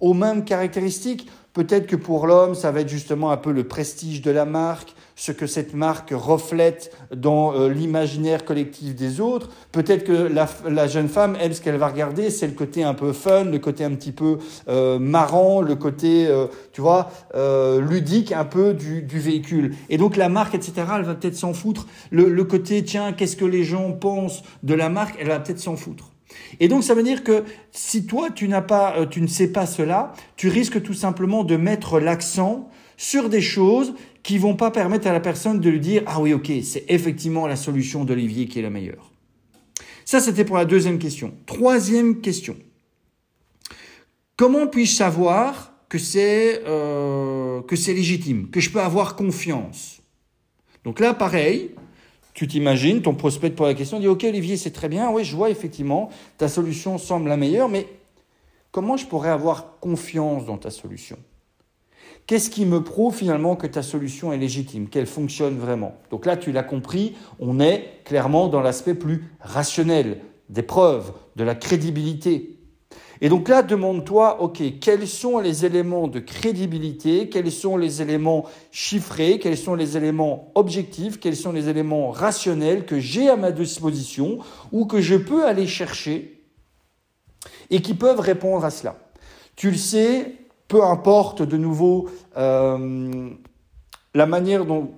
aux 0.00 0.12
mêmes 0.12 0.44
caractéristiques. 0.44 1.30
Peut-être 1.54 1.86
que 1.86 1.96
pour 1.96 2.26
l'homme, 2.26 2.54
ça 2.54 2.70
va 2.70 2.80
être 2.80 2.88
justement 2.90 3.30
un 3.30 3.38
peu 3.38 3.50
le 3.50 3.64
prestige 3.66 4.20
de 4.20 4.30
la 4.30 4.44
marque, 4.44 4.94
ce 5.18 5.32
que 5.32 5.46
cette 5.46 5.72
marque 5.74 6.10
reflète 6.12 6.94
dans 7.10 7.54
euh, 7.54 7.70
l'imaginaire 7.70 8.44
collectif 8.44 8.94
des 8.94 9.20
autres. 9.20 9.48
Peut-être 9.72 10.04
que 10.04 10.30
la, 10.68 10.86
jeune 10.86 11.08
femme, 11.08 11.36
elle, 11.40 11.54
ce 11.54 11.62
qu'elle 11.62 11.78
va 11.78 11.88
regarder, 11.88 12.28
c'est 12.28 12.46
le 12.46 12.52
côté 12.52 12.84
un 12.84 12.92
peu 12.92 13.14
fun, 13.14 13.44
le 13.44 13.58
côté 13.58 13.82
un 13.82 13.94
petit 13.94 14.12
peu 14.12 14.38
euh, 14.68 14.98
marrant, 14.98 15.62
le 15.62 15.74
côté, 15.74 16.26
euh, 16.26 16.46
tu 16.72 16.82
vois, 16.82 17.10
ludique 17.80 18.30
un 18.32 18.44
peu 18.44 18.74
du, 18.74 19.06
véhicule. 19.18 19.74
Et 19.88 19.96
donc 19.96 20.16
la 20.16 20.28
marque, 20.28 20.54
etc., 20.54 20.72
elle 20.96 21.04
va 21.04 21.14
peut-être 21.14 21.36
s'en 21.36 21.54
foutre. 21.54 21.86
Le, 22.10 22.28
le 22.28 22.44
côté, 22.44 22.84
tiens, 22.84 23.14
qu'est-ce 23.14 23.36
que 23.36 23.46
les 23.46 23.64
gens 23.64 23.92
pensent 23.92 24.42
de 24.62 24.74
la 24.74 24.90
marque, 24.90 25.16
elle 25.18 25.28
va 25.28 25.40
peut-être 25.40 25.58
s'en 25.58 25.76
foutre. 25.76 26.10
Et 26.60 26.68
donc 26.68 26.84
ça 26.84 26.92
veut 26.92 27.02
dire 27.02 27.24
que 27.24 27.44
si 27.72 28.04
toi 28.04 28.28
tu 28.34 28.48
n'as 28.48 28.60
pas, 28.60 29.06
tu 29.08 29.22
ne 29.22 29.26
sais 29.26 29.48
pas 29.48 29.64
cela, 29.64 30.12
tu 30.36 30.48
risques 30.48 30.82
tout 30.82 30.92
simplement 30.92 31.44
de 31.44 31.56
mettre 31.56 31.98
l'accent 31.98 32.68
sur 32.98 33.28
des 33.28 33.40
choses 33.40 33.94
qui 34.26 34.38
vont 34.38 34.56
pas 34.56 34.72
permettre 34.72 35.06
à 35.06 35.12
la 35.12 35.20
personne 35.20 35.60
de 35.60 35.70
lui 35.70 35.78
dire 35.78 36.02
ah 36.06 36.20
oui 36.20 36.34
ok 36.34 36.50
c'est 36.64 36.84
effectivement 36.88 37.46
la 37.46 37.54
solution 37.54 38.04
d'Olivier 38.04 38.48
qui 38.48 38.58
est 38.58 38.62
la 38.62 38.70
meilleure. 38.70 39.12
Ça 40.04 40.18
c'était 40.18 40.44
pour 40.44 40.56
la 40.56 40.64
deuxième 40.64 40.98
question. 40.98 41.32
Troisième 41.46 42.20
question. 42.20 42.56
Comment 44.36 44.66
puis-je 44.66 44.96
savoir 44.96 45.74
que 45.88 45.98
c'est 45.98 46.60
euh, 46.66 47.62
légitime, 47.70 48.50
que 48.50 48.58
je 48.58 48.70
peux 48.70 48.80
avoir 48.80 49.14
confiance? 49.14 50.02
Donc 50.82 50.98
là 50.98 51.14
pareil, 51.14 51.70
tu 52.34 52.48
t'imagines, 52.48 53.02
ton 53.02 53.14
prospect 53.14 53.50
pose 53.50 53.68
la 53.68 53.74
question, 53.74 54.00
dit 54.00 54.08
Ok 54.08 54.24
Olivier, 54.24 54.56
c'est 54.56 54.72
très 54.72 54.88
bien, 54.88 55.08
oui, 55.08 55.22
je 55.22 55.36
vois 55.36 55.50
effectivement, 55.50 56.10
ta 56.36 56.48
solution 56.48 56.98
semble 56.98 57.28
la 57.28 57.36
meilleure, 57.36 57.68
mais 57.68 57.86
comment 58.72 58.96
je 58.96 59.06
pourrais 59.06 59.30
avoir 59.30 59.78
confiance 59.78 60.46
dans 60.46 60.58
ta 60.58 60.70
solution? 60.70 61.16
Qu'est-ce 62.26 62.50
qui 62.50 62.66
me 62.66 62.82
prouve 62.82 63.14
finalement 63.14 63.54
que 63.54 63.68
ta 63.68 63.84
solution 63.84 64.32
est 64.32 64.36
légitime, 64.36 64.88
qu'elle 64.88 65.06
fonctionne 65.06 65.58
vraiment? 65.58 65.94
Donc 66.10 66.26
là, 66.26 66.36
tu 66.36 66.50
l'as 66.50 66.64
compris, 66.64 67.14
on 67.38 67.60
est 67.60 68.00
clairement 68.04 68.48
dans 68.48 68.60
l'aspect 68.60 68.94
plus 68.94 69.24
rationnel 69.40 70.20
des 70.48 70.62
preuves, 70.62 71.12
de 71.36 71.44
la 71.44 71.54
crédibilité. 71.54 72.58
Et 73.20 73.28
donc 73.28 73.48
là, 73.48 73.62
demande-toi, 73.62 74.42
OK, 74.42 74.60
quels 74.80 75.06
sont 75.06 75.38
les 75.38 75.64
éléments 75.64 76.08
de 76.08 76.18
crédibilité, 76.18 77.28
quels 77.28 77.52
sont 77.52 77.76
les 77.76 78.02
éléments 78.02 78.44
chiffrés, 78.72 79.38
quels 79.38 79.56
sont 79.56 79.76
les 79.76 79.96
éléments 79.96 80.50
objectifs, 80.56 81.20
quels 81.20 81.36
sont 81.36 81.52
les 81.52 81.68
éléments 81.68 82.10
rationnels 82.10 82.86
que 82.86 82.98
j'ai 82.98 83.28
à 83.28 83.36
ma 83.36 83.52
disposition 83.52 84.38
ou 84.72 84.84
que 84.84 85.00
je 85.00 85.14
peux 85.14 85.46
aller 85.46 85.66
chercher 85.68 86.42
et 87.70 87.80
qui 87.80 87.94
peuvent 87.94 88.20
répondre 88.20 88.64
à 88.64 88.70
cela? 88.70 88.96
Tu 89.54 89.70
le 89.70 89.76
sais, 89.76 90.34
peu 90.68 90.82
importe 90.82 91.42
de 91.42 91.56
nouveau 91.56 92.08
euh, 92.36 93.30
la 94.14 94.26
manière 94.26 94.64
dont 94.64 94.88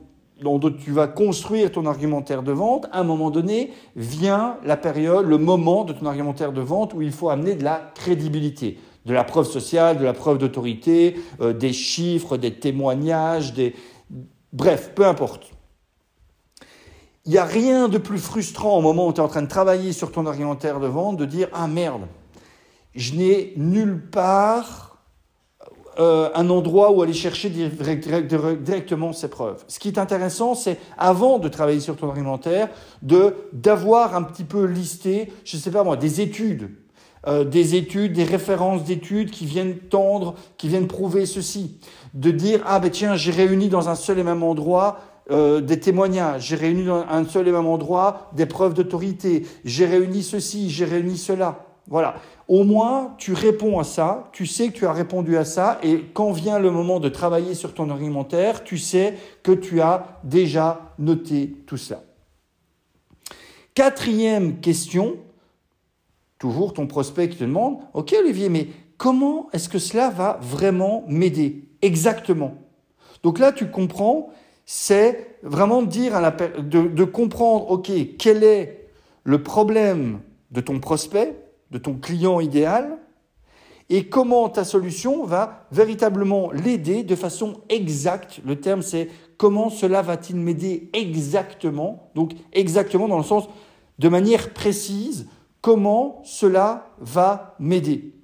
tu 0.79 0.93
vas 0.93 1.09
construire 1.09 1.73
ton 1.73 1.87
argumentaire 1.87 2.43
de 2.43 2.53
vente, 2.53 2.87
à 2.93 3.01
un 3.01 3.05
moment 3.05 3.31
donné, 3.31 3.73
vient 3.97 4.57
la 4.65 4.77
période, 4.77 5.27
le 5.27 5.39
moment 5.39 5.85
de 5.85 5.93
ton 5.93 6.07
argumentaire 6.07 6.53
de 6.53 6.61
vente 6.61 6.95
où 6.95 7.03
il 7.03 7.13
faut 7.13 7.29
amener 7.29 7.55
de 7.55 7.65
la 7.65 7.93
crédibilité, 7.95 8.79
de 9.05 9.13
la 9.13 9.25
preuve 9.25 9.47
sociale, 9.47 9.99
de 9.99 10.05
la 10.05 10.13
preuve 10.13 10.39
d'autorité, 10.39 11.17
euh, 11.41 11.53
des 11.53 11.73
chiffres, 11.73 12.37
des 12.37 12.55
témoignages, 12.55 13.53
des... 13.53 13.75
bref, 14.53 14.93
peu 14.95 15.07
importe. 15.07 15.51
Il 17.27 17.33
n'y 17.33 17.39
a 17.39 17.45
rien 17.45 17.89
de 17.89 17.99
plus 17.99 18.19
frustrant 18.19 18.79
au 18.79 18.81
moment 18.81 19.07
où 19.07 19.13
tu 19.13 19.21
es 19.21 19.23
en 19.25 19.29
train 19.29 19.43
de 19.43 19.49
travailler 19.49 19.93
sur 19.93 20.13
ton 20.13 20.25
argumentaire 20.25 20.81
de 20.81 20.87
vente 20.87 21.19
de 21.19 21.27
dire 21.27 21.49
Ah 21.53 21.67
merde, 21.67 22.07
je 22.95 23.15
n'ai 23.15 23.53
nulle 23.59 24.01
part 24.11 24.88
euh, 25.99 26.31
un 26.35 26.49
endroit 26.49 26.93
où 26.93 27.03
aller 27.03 27.13
chercher 27.13 27.51
directement 27.51 29.13
ces 29.13 29.29
preuves. 29.29 29.65
Ce 29.67 29.81
qui 29.81 29.89
est 29.89 29.99
intéressant, 29.99 30.55
c'est 30.55 30.79
avant 30.97 31.39
de 31.39 31.49
travailler 31.49 31.81
sur 31.81 31.97
ton 31.97 32.09
argumentaire, 32.09 32.69
de 33.03 33.35
d'avoir 33.53 34.15
un 34.15 34.23
petit 34.23 34.45
peu 34.45 34.65
listé, 34.65 35.33
je 35.45 35.57
ne 35.57 35.63
sais 35.63 35.71
pas 35.73 35.83
moi, 35.83 35.97
des 35.97 36.21
études, 36.21 36.71
euh, 37.27 37.43
des 37.43 37.75
études, 37.75 38.13
des 38.13 38.23
références 38.23 38.85
d'études 38.85 39.31
qui 39.33 39.45
viennent 39.45 39.77
tendre, 39.77 40.37
qui 40.57 40.69
viennent 40.69 40.87
prouver 40.87 41.27
ceci. 41.27 41.79
De 42.15 42.31
dire 42.31 42.63
ah 42.67 42.79
ben 42.79 42.91
tiens, 42.91 43.17
j'ai 43.17 43.33
réuni 43.33 43.69
dans 43.69 43.89
un 43.89 43.97
seul 43.97 44.21
et 44.21 44.25
même 44.25 44.45
endroit 44.45 45.01
euh, 45.31 45.61
des 45.61 45.81
témoignages, 45.81 46.47
j'ai 46.47 46.57
réuni 46.57 46.85
dans 46.85 47.05
un 47.07 47.25
seul 47.27 47.49
et 47.49 47.53
même 47.53 47.67
endroit 47.67 48.31
des 48.35 48.47
preuves 48.47 48.73
d'autorité, 48.73 49.47
j'ai 49.65 49.85
réuni 49.85 50.23
ceci, 50.23 50.71
j'ai 50.71 50.85
réuni 50.85 51.19
cela. 51.19 51.67
Voilà. 51.89 52.15
Au 52.49 52.65
moins, 52.65 53.15
tu 53.19 53.35
réponds 53.35 53.79
à 53.79 53.85
ça, 53.85 54.31
tu 54.33 54.47
sais 54.47 54.69
que 54.69 54.73
tu 54.73 54.87
as 54.87 54.93
répondu 54.93 55.37
à 55.37 55.45
ça, 55.45 55.79
et 55.83 56.07
quand 56.15 56.33
vient 56.33 56.59
le 56.59 56.71
moment 56.71 56.99
de 56.99 57.11
travailler 57.11 57.55
sur 57.55 57.75
ton 57.75 57.91
argumentaire, 57.91 58.65
tu 58.65 58.79
sais 58.79 59.15
que 59.43 59.53
tu 59.53 59.83
as 59.83 60.19
déjà 60.25 60.95
noté 60.99 61.55
tout 61.67 61.77
cela. 61.77 62.03
Quatrième 63.75 64.61
question, 64.61 65.19
toujours 66.39 66.73
ton 66.73 66.87
prospect 66.87 67.29
qui 67.29 67.37
te 67.37 67.45
demande, 67.45 67.81
OK 67.93 68.17
Olivier, 68.19 68.49
mais 68.49 68.69
comment 68.97 69.51
est-ce 69.53 69.69
que 69.69 69.79
cela 69.79 70.09
va 70.09 70.39
vraiment 70.41 71.05
m'aider 71.07 71.69
exactement? 71.83 72.55
Donc 73.23 73.39
là, 73.39 73.53
tu 73.53 73.71
comprends, 73.71 74.31
c'est 74.65 75.37
vraiment 75.43 75.83
dire 75.83 76.15
de, 76.59 76.89
de 76.89 77.05
comprendre, 77.05 77.71
OK, 77.71 77.91
quel 78.19 78.43
est 78.43 78.89
le 79.25 79.43
problème 79.43 80.21
de 80.51 80.63
ton 80.63 80.81
prospect? 80.81 81.35
De 81.71 81.79
ton 81.79 81.95
client 81.95 82.41
idéal 82.41 82.99
et 83.91 84.09
comment 84.09 84.49
ta 84.49 84.65
solution 84.65 85.25
va 85.25 85.67
véritablement 85.73 86.51
l'aider 86.53 87.03
de 87.03 87.17
façon 87.17 87.61
exacte. 87.69 88.41
Le 88.45 88.61
terme 88.61 88.83
c'est 88.83 89.09
comment 89.37 89.71
cela 89.71 90.03
va-t-il 90.03 90.37
m'aider 90.37 90.91
exactement 90.93 92.11
Donc 92.15 92.33
exactement 92.53 93.09
dans 93.09 93.19
le 93.19 93.25
sens 93.25 93.49
de 93.99 94.09
manière 94.09 94.53
précise, 94.53 95.29
comment 95.61 96.21
cela 96.25 96.91
va 96.99 97.57
m'aider. 97.59 98.15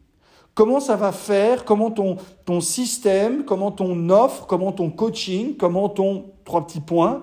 Comment 0.54 0.78
ça 0.78 0.94
va 0.94 1.10
faire, 1.10 1.64
comment 1.64 1.90
ton, 1.90 2.16
ton 2.44 2.60
système, 2.60 3.44
comment 3.44 3.72
ton 3.72 4.08
offre, 4.10 4.46
comment 4.46 4.70
ton 4.70 4.90
coaching, 4.90 5.56
comment 5.56 5.88
ton 5.88 6.26
trois 6.44 6.64
petits 6.64 6.80
points, 6.80 7.22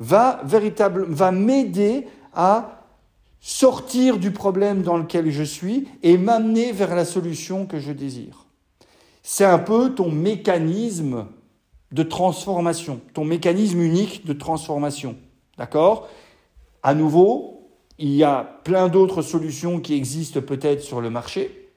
va 0.00 0.40
véritable, 0.44 1.04
va 1.08 1.30
m'aider 1.30 2.08
à 2.34 2.81
sortir 3.42 4.18
du 4.18 4.30
problème 4.30 4.82
dans 4.82 4.96
lequel 4.96 5.30
je 5.30 5.42
suis 5.42 5.88
et 6.04 6.16
m'amener 6.16 6.70
vers 6.70 6.94
la 6.94 7.04
solution 7.04 7.66
que 7.66 7.80
je 7.80 7.92
désire. 7.92 8.46
C'est 9.24 9.44
un 9.44 9.58
peu 9.58 9.90
ton 9.94 10.10
mécanisme 10.10 11.26
de 11.90 12.02
transformation, 12.04 13.00
ton 13.12 13.24
mécanisme 13.24 13.82
unique 13.82 14.24
de 14.24 14.32
transformation. 14.32 15.16
D'accord? 15.58 16.08
À 16.84 16.94
nouveau, 16.94 17.68
il 17.98 18.14
y 18.14 18.22
a 18.22 18.60
plein 18.64 18.88
d'autres 18.88 19.22
solutions 19.22 19.80
qui 19.80 19.94
existent 19.94 20.40
peut-être 20.40 20.80
sur 20.80 21.00
le 21.00 21.10
marché. 21.10 21.68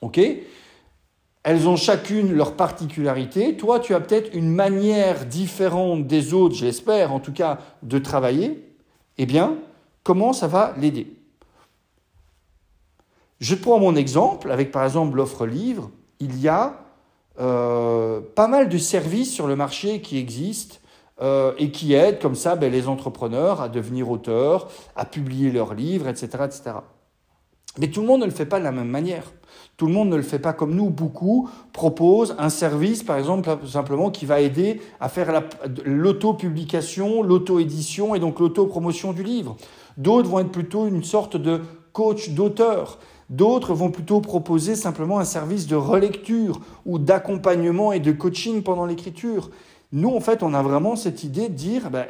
OK? 0.00 0.18
Elles 1.42 1.68
ont 1.68 1.76
chacune 1.76 2.32
leur 2.32 2.56
particularité. 2.56 3.56
Toi, 3.56 3.78
tu 3.78 3.94
as 3.94 4.00
peut-être 4.00 4.34
une 4.34 4.50
manière 4.50 5.26
différente 5.26 6.06
des 6.06 6.32
autres, 6.32 6.54
j'espère 6.54 7.12
en 7.12 7.20
tout 7.20 7.32
cas, 7.32 7.58
de 7.82 7.98
travailler. 7.98 8.74
Eh 9.18 9.26
bien, 9.26 9.58
comment 10.02 10.32
ça 10.32 10.46
va 10.46 10.74
l'aider 10.78 11.12
Je 13.40 13.54
prends 13.54 13.78
mon 13.78 13.96
exemple 13.96 14.50
avec 14.50 14.70
par 14.70 14.84
exemple 14.84 15.16
l'offre 15.16 15.46
livre. 15.46 15.90
Il 16.20 16.38
y 16.40 16.48
a 16.48 16.78
euh, 17.40 18.20
pas 18.34 18.48
mal 18.48 18.68
de 18.68 18.78
services 18.78 19.32
sur 19.32 19.46
le 19.46 19.56
marché 19.56 20.00
qui 20.00 20.18
existent 20.18 20.76
euh, 21.20 21.52
et 21.58 21.70
qui 21.70 21.94
aident 21.94 22.18
comme 22.18 22.34
ça 22.34 22.56
ben, 22.56 22.70
les 22.70 22.88
entrepreneurs 22.88 23.60
à 23.60 23.68
devenir 23.68 24.10
auteurs, 24.10 24.68
à 24.96 25.04
publier 25.04 25.50
leurs 25.50 25.74
livres, 25.74 26.08
etc., 26.08 26.28
etc. 26.44 26.62
Mais 27.78 27.88
tout 27.88 28.02
le 28.02 28.06
monde 28.06 28.20
ne 28.20 28.26
le 28.26 28.32
fait 28.32 28.46
pas 28.46 28.58
de 28.58 28.64
la 28.64 28.72
même 28.72 28.88
manière. 28.88 29.24
Tout 29.76 29.86
le 29.86 29.92
monde 29.92 30.10
ne 30.10 30.16
le 30.16 30.22
fait 30.22 30.38
pas 30.38 30.52
comme 30.52 30.74
nous. 30.74 30.90
Beaucoup 30.90 31.48
proposent 31.72 32.34
un 32.38 32.50
service, 32.50 33.02
par 33.02 33.16
exemple, 33.16 33.50
simplement 33.66 34.10
qui 34.10 34.26
va 34.26 34.40
aider 34.40 34.80
à 35.00 35.08
faire 35.08 35.42
l'auto-publication, 35.84 37.22
l'auto-édition 37.22 38.14
et 38.14 38.20
donc 38.20 38.38
l'auto-promotion 38.38 39.12
du 39.12 39.22
livre. 39.22 39.56
D'autres 39.96 40.28
vont 40.28 40.40
être 40.40 40.52
plutôt 40.52 40.86
une 40.86 41.04
sorte 41.04 41.36
de 41.36 41.60
coach 41.92 42.30
d'auteur. 42.30 42.98
D'autres 43.30 43.74
vont 43.74 43.90
plutôt 43.90 44.20
proposer 44.20 44.76
simplement 44.76 45.18
un 45.18 45.24
service 45.24 45.66
de 45.66 45.76
relecture 45.76 46.60
ou 46.84 46.98
d'accompagnement 46.98 47.92
et 47.92 48.00
de 48.00 48.12
coaching 48.12 48.62
pendant 48.62 48.86
l'écriture. 48.86 49.50
Nous, 49.92 50.10
en 50.10 50.20
fait, 50.20 50.42
on 50.42 50.54
a 50.54 50.62
vraiment 50.62 50.96
cette 50.96 51.24
idée 51.24 51.48
de 51.48 51.54
dire, 51.54 51.90
ben, 51.90 52.06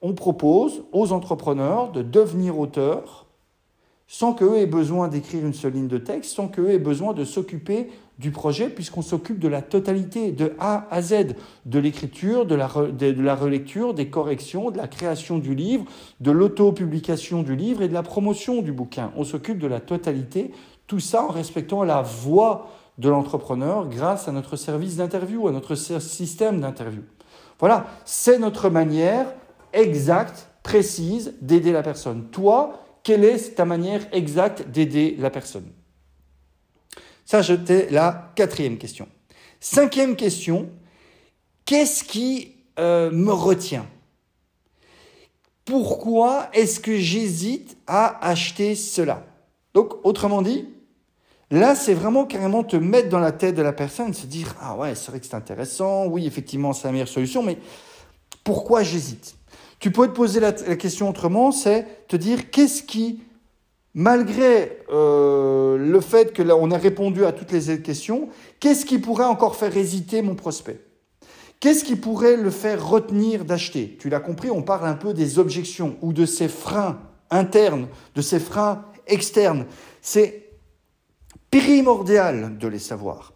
on 0.00 0.14
propose 0.14 0.84
aux 0.92 1.12
entrepreneurs 1.12 1.90
de 1.92 2.02
devenir 2.02 2.58
auteurs 2.58 3.26
sans 4.08 4.32
qu'eux 4.32 4.56
aient 4.56 4.66
besoin 4.66 5.08
d'écrire 5.08 5.44
une 5.44 5.52
seule 5.52 5.74
ligne 5.74 5.88
de 5.88 5.98
texte, 5.98 6.34
sans 6.34 6.48
qu'eux 6.48 6.70
aient 6.70 6.78
besoin 6.78 7.12
de 7.12 7.24
s'occuper 7.24 7.90
du 8.18 8.32
projet, 8.32 8.68
puisqu'on 8.68 9.02
s'occupe 9.02 9.38
de 9.38 9.48
la 9.48 9.62
totalité, 9.62 10.32
de 10.32 10.54
A 10.58 10.86
à 10.90 11.02
Z, 11.02 11.36
de 11.66 11.78
l'écriture, 11.78 12.46
de 12.46 12.54
la, 12.54 12.66
relecture, 12.66 13.94
des 13.94 14.08
corrections, 14.08 14.70
de 14.70 14.76
la 14.76 14.88
création 14.88 15.38
du 15.38 15.54
livre, 15.54 15.84
de 16.20 16.30
l'auto-publication 16.30 17.42
du 17.42 17.54
livre 17.54 17.82
et 17.82 17.88
de 17.88 17.94
la 17.94 18.02
promotion 18.02 18.60
du 18.60 18.72
bouquin. 18.72 19.12
On 19.16 19.24
s'occupe 19.24 19.58
de 19.58 19.68
la 19.68 19.80
totalité, 19.80 20.50
tout 20.88 21.00
ça 21.00 21.22
en 21.22 21.28
respectant 21.28 21.84
la 21.84 22.02
voix 22.02 22.68
de 22.98 23.08
l'entrepreneur 23.08 23.88
grâce 23.88 24.26
à 24.26 24.32
notre 24.32 24.56
service 24.56 24.96
d'interview, 24.96 25.46
à 25.46 25.52
notre 25.52 25.76
système 25.76 26.60
d'interview. 26.60 27.02
Voilà, 27.60 27.86
c'est 28.04 28.38
notre 28.38 28.68
manière 28.68 29.26
exacte, 29.72 30.48
précise 30.64 31.34
d'aider 31.40 31.72
la 31.72 31.82
personne. 31.82 32.26
Toi, 32.30 32.80
quelle 33.04 33.24
est 33.24 33.54
ta 33.54 33.64
manière 33.64 34.02
exacte 34.12 34.68
d'aider 34.68 35.16
la 35.18 35.30
personne? 35.30 35.70
Ça, 37.28 37.42
c'était 37.42 37.90
la 37.90 38.32
quatrième 38.36 38.78
question. 38.78 39.06
Cinquième 39.60 40.16
question, 40.16 40.70
qu'est-ce 41.66 42.02
qui 42.02 42.54
euh, 42.78 43.10
me 43.10 43.32
retient? 43.32 43.84
Pourquoi 45.66 46.48
est-ce 46.54 46.80
que 46.80 46.96
j'hésite 46.96 47.76
à 47.86 48.26
acheter 48.26 48.74
cela? 48.74 49.26
Donc, 49.74 49.92
autrement 50.04 50.40
dit, 50.40 50.70
là, 51.50 51.74
c'est 51.74 51.92
vraiment 51.92 52.24
carrément 52.24 52.64
te 52.64 52.76
mettre 52.76 53.10
dans 53.10 53.18
la 53.18 53.32
tête 53.32 53.54
de 53.54 53.60
la 53.60 53.74
personne, 53.74 54.14
se 54.14 54.24
dire, 54.24 54.56
ah 54.62 54.74
ouais, 54.78 54.94
c'est 54.94 55.10
vrai 55.10 55.20
que 55.20 55.26
c'est 55.26 55.34
intéressant, 55.34 56.06
oui, 56.06 56.26
effectivement, 56.26 56.72
c'est 56.72 56.88
la 56.88 56.92
meilleure 56.92 57.08
solution, 57.08 57.42
mais 57.42 57.58
pourquoi 58.42 58.82
j'hésite? 58.82 59.36
Tu 59.80 59.90
peux 59.90 60.08
te 60.08 60.14
poser 60.14 60.40
la, 60.40 60.52
question 60.52 61.10
autrement, 61.10 61.52
c'est 61.52 62.08
te 62.08 62.16
dire 62.16 62.50
qu'est-ce 62.50 62.82
qui, 62.82 63.20
malgré 63.98 64.78
euh, 64.92 65.76
le 65.76 66.00
fait 66.00 66.32
que 66.32 66.40
là 66.40 66.54
on 66.56 66.70
a 66.70 66.78
répondu 66.78 67.24
à 67.24 67.32
toutes 67.32 67.50
les 67.50 67.82
questions, 67.82 68.28
qu'est-ce 68.60 68.86
qui 68.86 69.00
pourrait 69.00 69.24
encore 69.24 69.56
faire 69.56 69.76
hésiter 69.76 70.22
mon 70.22 70.36
prospect? 70.36 70.80
Qu'est-ce 71.58 71.82
qui 71.82 71.96
pourrait 71.96 72.36
le 72.36 72.50
faire 72.50 72.88
retenir 72.88 73.44
d'acheter? 73.44 73.96
Tu 73.98 74.08
l'as 74.08 74.20
compris, 74.20 74.50
on 74.50 74.62
parle 74.62 74.86
un 74.86 74.94
peu 74.94 75.14
des 75.14 75.40
objections 75.40 75.96
ou 76.00 76.12
de 76.12 76.26
ces 76.26 76.46
freins 76.46 77.00
internes, 77.28 77.88
de 78.14 78.22
ces 78.22 78.38
freins 78.38 78.84
externes. 79.08 79.66
C'est 80.00 80.48
primordial 81.50 82.56
de 82.56 82.68
les 82.68 82.78
savoir 82.78 83.32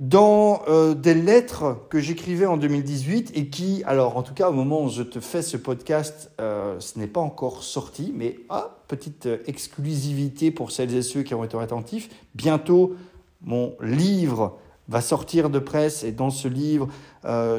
dans 0.00 0.62
euh, 0.68 0.94
des 0.94 1.14
lettres 1.14 1.86
que 1.90 1.98
j'écrivais 1.98 2.46
en 2.46 2.56
2018 2.56 3.32
et 3.34 3.48
qui, 3.48 3.82
alors 3.84 4.16
en 4.16 4.22
tout 4.22 4.34
cas 4.34 4.48
au 4.48 4.52
moment 4.52 4.84
où 4.84 4.88
je 4.88 5.02
te 5.02 5.20
fais 5.20 5.42
ce 5.42 5.56
podcast, 5.56 6.30
euh, 6.40 6.78
ce 6.78 6.98
n'est 6.98 7.08
pas 7.08 7.20
encore 7.20 7.62
sorti, 7.62 8.12
mais 8.14 8.38
ah, 8.48 8.78
petite 8.86 9.26
euh, 9.26 9.38
exclusivité 9.46 10.50
pour 10.50 10.70
celles 10.70 10.94
et 10.94 11.02
ceux 11.02 11.22
qui 11.22 11.34
ont 11.34 11.44
été 11.44 11.58
attentifs, 11.58 12.08
bientôt 12.34 12.94
mon 13.42 13.74
livre 13.80 14.58
va 14.88 15.00
sortir 15.00 15.50
de 15.50 15.58
presse 15.58 16.02
et 16.02 16.12
dans 16.12 16.30
ce 16.30 16.48
livre, 16.48 16.88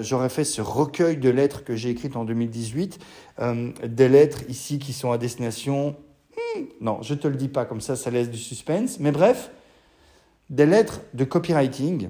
j'aurais 0.01 0.29
fait 0.29 0.43
ce 0.43 0.61
recueil 0.61 1.15
de 1.15 1.29
lettres 1.29 1.63
que 1.63 1.75
j'ai 1.75 1.91
écrites 1.91 2.15
en 2.15 2.25
2018, 2.25 2.97
des 3.85 4.09
lettres 4.09 4.41
ici 4.49 4.79
qui 4.79 4.93
sont 4.93 5.11
à 5.11 5.19
destination... 5.19 5.95
Hmm, 6.35 6.63
non, 6.81 7.03
je 7.03 7.13
te 7.13 7.27
le 7.27 7.35
dis 7.35 7.47
pas 7.47 7.65
comme 7.65 7.81
ça, 7.81 7.95
ça 7.95 8.09
laisse 8.09 8.31
du 8.31 8.39
suspense, 8.39 8.99
mais 8.99 9.11
bref, 9.11 9.51
des 10.49 10.65
lettres 10.65 11.01
de 11.13 11.23
copywriting 11.23 12.09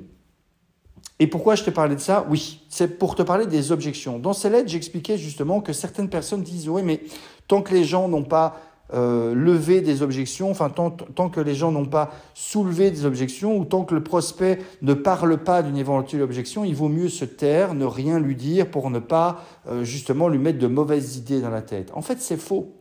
et 1.19 1.27
pourquoi 1.27 1.55
je 1.55 1.63
te 1.63 1.69
parlais 1.69 1.95
de 1.95 2.01
ça? 2.01 2.25
Oui, 2.29 2.61
c'est 2.69 2.97
pour 2.97 3.15
te 3.15 3.21
parler 3.21 3.45
des 3.45 3.71
objections. 3.73 4.19
Dans 4.19 4.33
ces 4.33 4.49
lettres, 4.49 4.69
j'expliquais 4.69 5.17
justement 5.17 5.59
que 5.59 5.73
certaines 5.73 6.09
personnes 6.09 6.43
disent 6.43 6.69
oui, 6.69 6.81
mais 6.83 7.01
tant 7.47 7.61
que 7.61 7.73
les 7.73 7.83
gens 7.83 8.07
n'ont 8.07 8.23
pas 8.23 8.61
euh, 8.93 9.35
levé 9.35 9.81
des 9.81 10.01
objections, 10.01 10.49
enfin 10.49 10.69
tant, 10.69 11.29
que 11.29 11.39
les 11.41 11.53
gens 11.53 11.71
n'ont 11.71 11.85
pas 11.85 12.09
soulevé 12.33 12.89
des 12.89 13.05
objections, 13.05 13.57
ou 13.57 13.65
tant 13.65 13.83
que 13.83 13.93
le 13.93 14.01
prospect 14.01 14.59
ne 14.81 14.93
parle 14.93 15.37
pas 15.37 15.61
d'une 15.61 15.77
éventuelle 15.77 16.23
objection, 16.23 16.63
il 16.63 16.73
vaut 16.73 16.89
mieux 16.89 17.09
se 17.09 17.25
taire, 17.25 17.75
ne 17.75 17.85
rien 17.85 18.19
lui 18.19 18.35
dire 18.35 18.71
pour 18.71 18.89
ne 18.89 18.99
pas 18.99 19.43
euh, 19.67 19.83
justement 19.83 20.27
lui 20.29 20.39
mettre 20.39 20.57
de 20.57 20.67
mauvaises 20.67 21.17
idées 21.17 21.41
dans 21.41 21.51
la 21.51 21.61
tête. 21.61 21.91
En 21.93 22.01
fait, 22.01 22.19
c'est 22.21 22.37
faux. 22.37 22.73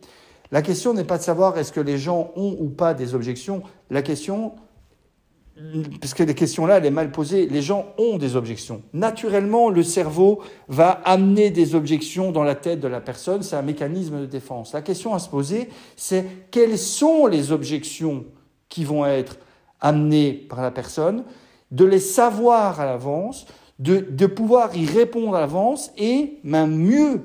La 0.51 0.63
question 0.63 0.95
n'est 0.95 1.03
pas 1.03 1.19
de 1.19 1.23
savoir 1.23 1.57
est-ce 1.59 1.71
que 1.71 1.79
les 1.79 1.99
gens 1.99 2.31
ont 2.35 2.55
ou 2.59 2.69
pas 2.69 2.95
des 2.95 3.13
objections. 3.13 3.61
La 3.91 4.01
question, 4.01 4.53
parce 5.99 6.13
que 6.13 6.23
les 6.23 6.35
questions-là, 6.35 6.77
elle 6.77 6.85
est 6.85 6.91
mal 6.91 7.11
posée. 7.11 7.47
Les 7.47 7.61
gens 7.61 7.87
ont 7.97 8.17
des 8.17 8.35
objections. 8.35 8.81
Naturellement, 8.93 9.69
le 9.69 9.83
cerveau 9.83 10.41
va 10.67 11.01
amener 11.03 11.49
des 11.49 11.75
objections 11.75 12.31
dans 12.31 12.43
la 12.43 12.55
tête 12.55 12.79
de 12.79 12.87
la 12.87 13.01
personne. 13.01 13.43
C'est 13.43 13.55
un 13.55 13.61
mécanisme 13.61 14.21
de 14.21 14.25
défense. 14.25 14.73
La 14.73 14.81
question 14.81 15.13
à 15.13 15.19
se 15.19 15.29
poser, 15.29 15.69
c'est 15.95 16.25
quelles 16.51 16.77
sont 16.77 17.25
les 17.25 17.51
objections 17.51 18.25
qui 18.69 18.85
vont 18.85 19.05
être 19.05 19.37
amenées 19.81 20.33
par 20.33 20.61
la 20.61 20.71
personne, 20.71 21.23
de 21.71 21.85
les 21.85 21.99
savoir 21.99 22.79
à 22.79 22.85
l'avance, 22.85 23.45
de 23.79 24.25
pouvoir 24.25 24.75
y 24.75 24.85
répondre 24.85 25.35
à 25.35 25.41
l'avance 25.41 25.91
et, 25.97 26.39
même 26.43 26.75
mieux, 26.75 27.23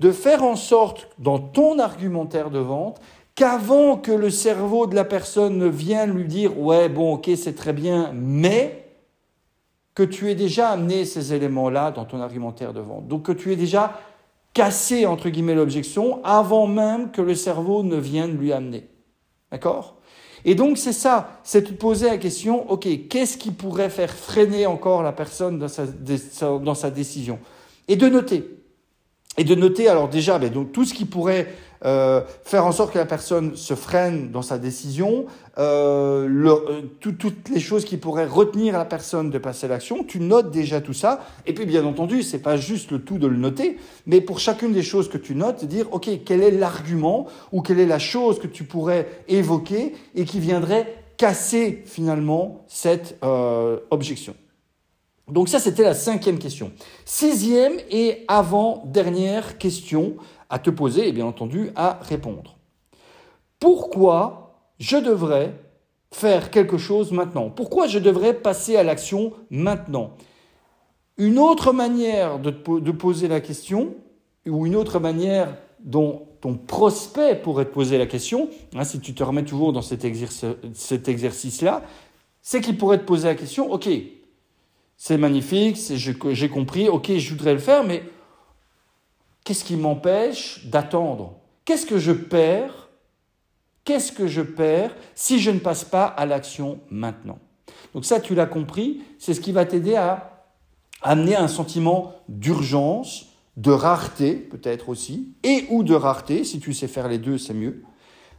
de 0.00 0.12
faire 0.12 0.44
en 0.44 0.56
sorte, 0.56 1.08
dans 1.18 1.38
ton 1.38 1.78
argumentaire 1.78 2.50
de 2.50 2.60
vente, 2.60 3.00
qu'avant 3.38 3.96
que 3.96 4.10
le 4.10 4.30
cerveau 4.30 4.88
de 4.88 4.96
la 4.96 5.04
personne 5.04 5.58
ne 5.58 5.68
vienne 5.68 6.10
lui 6.10 6.24
dire 6.24 6.58
ouais 6.58 6.88
bon 6.88 7.14
ok 7.14 7.30
c'est 7.36 7.54
très 7.54 7.72
bien 7.72 8.10
mais 8.12 8.84
que 9.94 10.02
tu 10.02 10.28
aies 10.28 10.34
déjà 10.34 10.70
amené 10.70 11.04
ces 11.04 11.32
éléments-là 11.32 11.92
dans 11.92 12.04
ton 12.04 12.20
argumentaire 12.20 12.72
de 12.72 12.80
vente. 12.80 13.06
Donc 13.06 13.22
que 13.26 13.32
tu 13.32 13.52
aies 13.52 13.56
déjà 13.56 14.00
cassé 14.54 15.06
entre 15.06 15.28
guillemets 15.28 15.54
l'objection 15.54 16.20
avant 16.24 16.66
même 16.66 17.12
que 17.12 17.22
le 17.22 17.36
cerveau 17.36 17.84
ne 17.84 17.94
vienne 17.94 18.36
lui 18.36 18.52
amener. 18.52 18.88
D'accord? 19.52 19.98
Et 20.44 20.56
donc 20.56 20.76
c'est 20.76 20.92
ça, 20.92 21.40
c'est 21.44 21.70
de 21.70 21.76
poser 21.76 22.08
la 22.08 22.18
question, 22.18 22.68
ok, 22.68 22.88
qu'est-ce 23.08 23.38
qui 23.38 23.52
pourrait 23.52 23.90
faire 23.90 24.12
freiner 24.12 24.66
encore 24.66 25.04
la 25.04 25.12
personne 25.12 25.60
dans 25.60 25.68
sa, 25.68 25.84
dans 25.86 26.74
sa 26.74 26.90
décision? 26.90 27.38
Et 27.86 27.94
de 27.94 28.08
noter. 28.08 28.58
Et 29.36 29.44
de 29.44 29.54
noter 29.54 29.88
alors 29.88 30.08
déjà 30.08 30.40
ben, 30.40 30.52
donc, 30.52 30.72
tout 30.72 30.84
ce 30.84 30.92
qui 30.92 31.04
pourrait 31.04 31.46
euh, 31.84 32.22
faire 32.44 32.66
en 32.66 32.72
sorte 32.72 32.92
que 32.92 32.98
la 32.98 33.06
personne 33.06 33.56
se 33.56 33.74
freine 33.74 34.30
dans 34.30 34.42
sa 34.42 34.58
décision, 34.58 35.26
euh, 35.58 36.28
euh, 36.28 36.82
toutes 37.00 37.48
les 37.50 37.60
choses 37.60 37.84
qui 37.84 37.96
pourraient 37.96 38.26
retenir 38.26 38.76
la 38.76 38.84
personne 38.84 39.30
de 39.30 39.38
passer 39.38 39.68
l'action, 39.68 40.02
tu 40.02 40.20
notes 40.20 40.50
déjà 40.50 40.80
tout 40.80 40.92
ça. 40.92 41.20
Et 41.46 41.54
puis 41.54 41.66
bien 41.66 41.84
entendu, 41.84 42.22
c'est 42.22 42.40
pas 42.40 42.56
juste 42.56 42.90
le 42.90 43.00
tout 43.00 43.18
de 43.18 43.26
le 43.26 43.36
noter, 43.36 43.78
mais 44.06 44.20
pour 44.20 44.40
chacune 44.40 44.72
des 44.72 44.82
choses 44.82 45.08
que 45.08 45.18
tu 45.18 45.34
notes, 45.34 45.64
dire 45.64 45.86
ok 45.92 46.08
quel 46.24 46.42
est 46.42 46.50
l'argument 46.50 47.26
ou 47.52 47.62
quelle 47.62 47.80
est 47.80 47.86
la 47.86 47.98
chose 47.98 48.38
que 48.38 48.46
tu 48.46 48.64
pourrais 48.64 49.08
évoquer 49.28 49.94
et 50.14 50.24
qui 50.24 50.40
viendrait 50.40 50.94
casser 51.16 51.82
finalement 51.84 52.64
cette 52.68 53.18
objection. 53.90 54.34
Donc 55.30 55.48
ça, 55.48 55.58
c'était 55.58 55.82
la 55.82 55.94
cinquième 55.94 56.38
question. 56.38 56.72
Sixième 57.04 57.74
et 57.90 58.24
avant-dernière 58.28 59.58
question 59.58 60.16
à 60.50 60.58
te 60.58 60.70
poser 60.70 61.08
et 61.08 61.12
bien 61.12 61.26
entendu 61.26 61.70
à 61.76 61.98
répondre. 62.02 62.58
Pourquoi 63.60 64.64
je 64.78 64.96
devrais 64.96 65.54
faire 66.12 66.50
quelque 66.50 66.78
chose 66.78 67.12
maintenant? 67.12 67.50
Pourquoi 67.50 67.86
je 67.86 67.98
devrais 67.98 68.34
passer 68.34 68.76
à 68.76 68.82
l'action 68.82 69.32
maintenant? 69.50 70.12
Une 71.16 71.38
autre 71.38 71.72
manière 71.72 72.38
de, 72.38 72.50
poser 72.50 73.26
la 73.26 73.40
question, 73.40 73.96
ou 74.46 74.66
une 74.66 74.76
autre 74.76 75.00
manière 75.00 75.56
dont 75.80 76.28
ton 76.40 76.54
prospect 76.54 77.34
pourrait 77.34 77.64
te 77.64 77.72
poser 77.72 77.98
la 77.98 78.06
question, 78.06 78.48
hein, 78.76 78.84
si 78.84 79.00
tu 79.00 79.14
te 79.14 79.24
remets 79.24 79.44
toujours 79.44 79.72
dans 79.72 79.82
cet, 79.82 80.06
cet 80.74 81.08
exercice-là, 81.08 81.82
c'est 82.40 82.60
qu'il 82.60 82.78
pourrait 82.78 82.98
te 82.98 83.04
poser 83.04 83.26
la 83.26 83.34
question, 83.34 83.72
ok, 83.72 83.88
c'est 84.96 85.18
magnifique, 85.18 85.76
j'ai 86.30 86.48
compris, 86.48 86.88
ok, 86.88 87.16
je 87.16 87.30
voudrais 87.30 87.52
le 87.52 87.58
faire, 87.58 87.84
mais 87.84 88.02
qu'est-ce 89.48 89.64
qui 89.64 89.76
m'empêche 89.76 90.66
d'attendre? 90.66 91.38
Qu'est-ce 91.64 91.86
que 91.86 91.96
je 91.96 92.12
perds? 92.12 92.90
Qu'est-ce 93.82 94.12
que 94.12 94.26
je 94.26 94.42
perds 94.42 94.94
si 95.14 95.38
je 95.38 95.50
ne 95.50 95.58
passe 95.58 95.84
pas 95.84 96.04
à 96.04 96.26
l'action 96.26 96.80
maintenant? 96.90 97.38
Donc 97.94 98.04
ça, 98.04 98.20
tu 98.20 98.34
l'as 98.34 98.44
compris, 98.44 99.00
c'est 99.18 99.32
ce 99.32 99.40
qui 99.40 99.52
va 99.52 99.64
t'aider 99.64 99.96
à 99.96 100.44
amener 101.00 101.34
un 101.34 101.48
sentiment 101.48 102.12
d'urgence, 102.28 103.28
de 103.56 103.70
rareté 103.70 104.34
peut-être 104.34 104.90
aussi, 104.90 105.32
et 105.42 105.64
ou 105.70 105.82
de 105.82 105.94
rareté, 105.94 106.44
si 106.44 106.60
tu 106.60 106.74
sais 106.74 106.86
faire 106.86 107.08
les 107.08 107.16
deux, 107.16 107.38
c'est 107.38 107.54
mieux, 107.54 107.82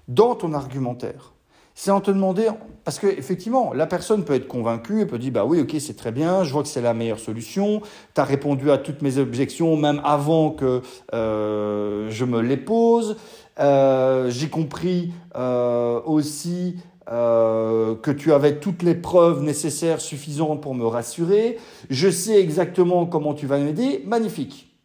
dans 0.08 0.36
ton 0.36 0.54
argumentaire. 0.54 1.34
C'est 1.82 1.92
en 1.92 2.02
te 2.02 2.12
demander, 2.12 2.50
parce 2.84 3.00
qu'effectivement, 3.00 3.72
la 3.72 3.88
personne 3.88 4.26
peut 4.26 4.34
être 4.34 4.50
convaincue, 4.50 5.00
elle 5.00 5.08
peut 5.08 5.18
dire, 5.18 5.32
bah 5.32 5.46
oui, 5.46 5.62
ok, 5.62 5.78
c'est 5.80 5.96
très 5.96 6.12
bien, 6.12 6.44
je 6.44 6.52
vois 6.52 6.62
que 6.62 6.68
c'est 6.68 6.82
la 6.82 6.94
meilleure 6.94 7.20
solution, 7.20 7.82
tu 8.14 8.20
as 8.20 8.26
répondu 8.26 8.70
à 8.70 8.78
toutes 8.78 9.02
mes 9.02 9.18
objections, 9.18 9.78
même 9.78 10.02
avant 10.04 10.50
que 10.50 10.82
euh, 11.14 12.10
je 12.10 12.26
me 12.26 12.42
les 12.42 12.58
pose, 12.58 13.16
euh, 13.62 14.30
j'ai 14.30 14.50
compris 14.50 15.14
euh, 15.38 16.02
aussi 16.04 16.76
que 17.08 18.12
tu 18.12 18.34
avais 18.34 18.60
toutes 18.60 18.84
les 18.84 18.96
preuves 18.96 19.42
nécessaires, 19.42 20.02
suffisantes 20.02 20.62
pour 20.62 20.76
me 20.76 20.86
rassurer. 20.86 21.58
Je 21.90 22.10
sais 22.10 22.42
exactement 22.42 23.06
comment 23.06 23.34
tu 23.34 23.48
vas 23.48 23.58
m'aider. 23.58 24.04
Magnifique. 24.06 24.78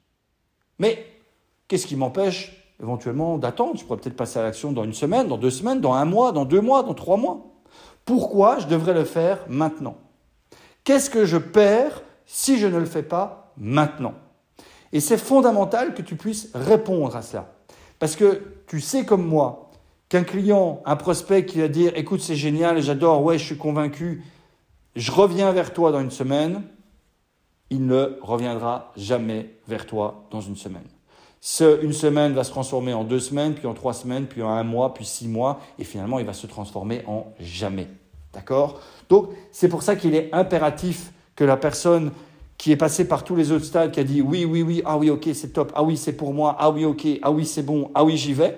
Mais 0.78 1.04
qu'est-ce 1.66 1.88
qui 1.88 1.96
m'empêche 1.96 2.63
éventuellement 2.82 3.38
d'attendre 3.38 3.78
Je 3.78 3.84
pourrais 3.84 3.98
peut-être 3.98 4.16
passer 4.16 4.38
à 4.38 4.42
l'action 4.42 4.72
dans 4.72 4.84
une 4.84 4.94
semaine, 4.94 5.28
dans 5.28 5.38
deux 5.38 5.50
semaines, 5.50 5.80
dans 5.80 5.94
un 5.94 6.04
mois, 6.04 6.32
dans 6.32 6.44
deux 6.44 6.60
mois, 6.60 6.82
dans 6.82 6.94
trois 6.94 7.16
mois. 7.16 7.46
Pourquoi 8.04 8.58
je 8.58 8.66
devrais 8.66 8.94
le 8.94 9.04
faire 9.04 9.38
maintenant? 9.48 9.96
Qu'est-ce 10.84 11.08
que 11.08 11.24
je 11.24 11.38
perds 11.38 12.02
si 12.26 12.58
je 12.58 12.66
ne 12.66 12.78
le 12.78 12.84
fais 12.84 13.02
pas 13.02 13.52
maintenant? 13.56 14.14
Et 14.92 15.00
c'est 15.00 15.18
fondamental 15.18 15.94
que 15.94 16.02
tu 16.02 16.16
puisses 16.16 16.50
répondre 16.54 17.16
à 17.16 17.22
cela. 17.22 17.52
Parce 17.98 18.16
que 18.16 18.42
tu 18.66 18.80
sais 18.80 19.04
comme 19.04 19.26
moi 19.26 19.70
qu'un 20.08 20.24
client, 20.24 20.82
un 20.84 20.96
prospect 20.96 21.46
qui 21.46 21.60
va 21.60 21.68
dire 21.68 21.92
écoute 21.96 22.20
c'est 22.20 22.36
génial, 22.36 22.80
j'adore, 22.82 23.22
ouais 23.22 23.38
je 23.38 23.44
suis 23.44 23.56
convaincu, 23.56 24.22
je 24.94 25.10
reviens 25.10 25.50
vers 25.52 25.72
toi 25.72 25.90
dans 25.90 26.00
une 26.00 26.10
semaine, 26.10 26.62
il 27.70 27.86
ne 27.86 28.18
reviendra 28.20 28.92
jamais 28.96 29.58
vers 29.66 29.86
toi 29.86 30.26
dans 30.30 30.40
une 30.40 30.56
semaine. 30.56 30.86
Ce, 31.46 31.84
une 31.84 31.92
semaine 31.92 32.32
va 32.32 32.42
se 32.42 32.50
transformer 32.50 32.94
en 32.94 33.04
deux 33.04 33.20
semaines, 33.20 33.52
puis 33.52 33.66
en 33.66 33.74
trois 33.74 33.92
semaines, 33.92 34.24
puis 34.24 34.42
en 34.42 34.48
un 34.48 34.62
mois, 34.62 34.94
puis 34.94 35.04
six 35.04 35.28
mois, 35.28 35.60
et 35.78 35.84
finalement 35.84 36.18
il 36.18 36.24
va 36.24 36.32
se 36.32 36.46
transformer 36.46 37.02
en 37.06 37.26
jamais. 37.38 37.86
D'accord? 38.32 38.80
Donc 39.10 39.28
c'est 39.52 39.68
pour 39.68 39.82
ça 39.82 39.94
qu'il 39.94 40.14
est 40.14 40.32
impératif 40.32 41.12
que 41.36 41.44
la 41.44 41.58
personne 41.58 42.12
qui 42.56 42.72
est 42.72 42.78
passé 42.78 43.06
par 43.06 43.24
tous 43.24 43.36
les 43.36 43.52
autres 43.52 43.66
stades, 43.66 43.92
qui 43.92 44.00
a 44.00 44.04
dit 44.04 44.22
oui, 44.22 44.46
oui, 44.46 44.62
oui, 44.62 44.80
ah 44.86 44.96
oui, 44.96 45.10
ok, 45.10 45.28
c'est 45.34 45.52
top, 45.52 45.70
ah 45.74 45.82
oui, 45.82 45.98
c'est 45.98 46.14
pour 46.14 46.32
moi, 46.32 46.56
ah 46.58 46.70
oui, 46.70 46.86
ok, 46.86 47.06
ah 47.20 47.30
oui, 47.30 47.44
c'est 47.44 47.62
bon, 47.62 47.90
ah 47.94 48.04
oui, 48.04 48.16
j'y 48.16 48.32
vais. 48.32 48.56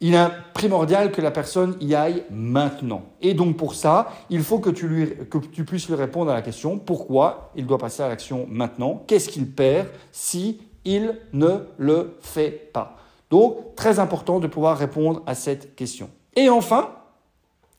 Il 0.00 0.14
est 0.14 0.28
primordial 0.54 1.10
que 1.10 1.20
la 1.20 1.30
personne 1.32 1.76
y 1.80 1.94
aille 1.94 2.22
maintenant. 2.30 3.02
Et 3.20 3.34
donc 3.34 3.56
pour 3.56 3.74
ça, 3.74 4.12
il 4.30 4.42
faut 4.42 4.60
que 4.60 4.70
tu, 4.70 5.64
puisses 5.64 5.88
lui 5.88 5.96
répondre 5.96 6.30
à 6.30 6.34
la 6.34 6.42
question 6.42 6.78
pourquoi 6.78 7.50
il 7.56 7.66
doit 7.66 7.78
passer 7.78 8.02
à 8.02 8.08
l'action 8.08 8.46
maintenant, 8.48 9.02
qu'est-ce 9.06 9.28
qu'il 9.28 9.50
perd 9.50 9.88
si 10.12 10.60
il 10.84 11.18
ne 11.32 11.66
le 11.78 12.16
fait 12.20 12.70
pas? 12.72 12.96
Donc 13.30 13.74
très 13.74 13.98
important 13.98 14.38
de 14.38 14.46
pouvoir 14.46 14.78
répondre 14.78 15.22
à 15.26 15.34
cette 15.34 15.74
question. 15.74 16.10
Et 16.36 16.48
enfin, 16.48 16.90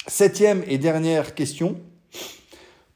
septième 0.08 0.63
et 0.67 0.77
dernière 0.77 1.34
question, 1.36 1.77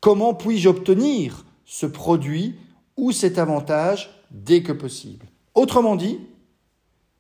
Comment 0.03 0.33
puis-je 0.33 0.67
obtenir 0.67 1.45
ce 1.63 1.85
produit 1.85 2.59
ou 2.97 3.13
cet 3.13 3.37
avantage 3.37 4.21
dès 4.31 4.61
que 4.61 4.73
possible? 4.73 5.27
Autrement 5.55 5.95
dit, 5.95 6.19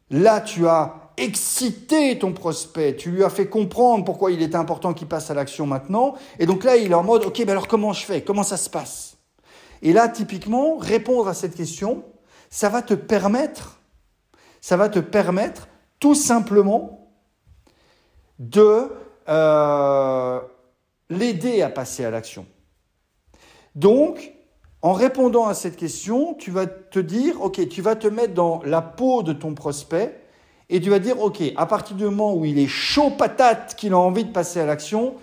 là 0.09 0.41
tu 0.41 0.67
as 0.67 1.02
excité 1.17 2.17
ton 2.17 2.33
prospect, 2.33 2.95
tu 2.95 3.11
lui 3.11 3.23
as 3.23 3.29
fait 3.29 3.47
comprendre 3.47 4.03
pourquoi 4.05 4.31
il 4.31 4.41
est 4.41 4.55
important 4.55 4.93
qu'il 4.93 5.07
passe 5.07 5.29
à 5.29 5.33
l'action 5.33 5.65
maintenant, 5.65 6.15
et 6.39 6.45
donc 6.45 6.63
là 6.63 6.75
il 6.75 6.91
est 6.91 6.95
en 6.95 7.03
mode, 7.03 7.25
ok, 7.25 7.39
ben 7.39 7.51
alors 7.51 7.67
comment 7.67 7.93
je 7.93 8.05
fais? 8.05 8.23
Comment 8.23 8.43
ça 8.43 8.57
se 8.57 8.69
passe? 8.69 9.17
Et 9.83 9.91
là, 9.91 10.07
typiquement, 10.07 10.77
répondre 10.77 11.27
à 11.27 11.33
cette 11.33 11.55
question, 11.55 12.05
ça 12.49 12.69
va 12.69 12.81
te 12.81 12.93
permettre, 12.93 13.79
ça 14.61 14.77
va 14.77 14.87
te 14.87 14.99
permettre 14.99 15.67
tout 15.99 16.15
simplement 16.15 17.11
de 18.39 18.89
euh, 19.27 20.39
l'aider 21.09 21.61
à 21.61 21.69
passer 21.69 22.05
à 22.05 22.11
l'action. 22.11 22.45
Donc, 23.75 24.33
en 24.81 24.93
répondant 24.93 25.47
à 25.47 25.53
cette 25.53 25.75
question, 25.75 26.33
tu 26.33 26.49
vas 26.49 26.65
te 26.65 26.99
dire, 26.99 27.41
OK, 27.41 27.67
tu 27.67 27.81
vas 27.81 27.97
te 27.97 28.07
mettre 28.07 28.33
dans 28.33 28.61
la 28.63 28.81
peau 28.81 29.21
de 29.21 29.33
ton 29.33 29.53
prospect 29.53 30.22
et 30.69 30.79
tu 30.81 30.89
vas 30.89 30.99
dire, 30.99 31.21
OK, 31.21 31.41
à 31.55 31.65
partir 31.65 31.95
du 31.95 32.05
moment 32.05 32.33
où 32.33 32.45
il 32.45 32.57
est 32.59 32.67
chaud 32.67 33.11
patate, 33.11 33.75
qu'il 33.75 33.93
a 33.93 33.97
envie 33.97 34.23
de 34.23 34.31
passer 34.31 34.59
à 34.59 34.65
l'action, 34.65 35.15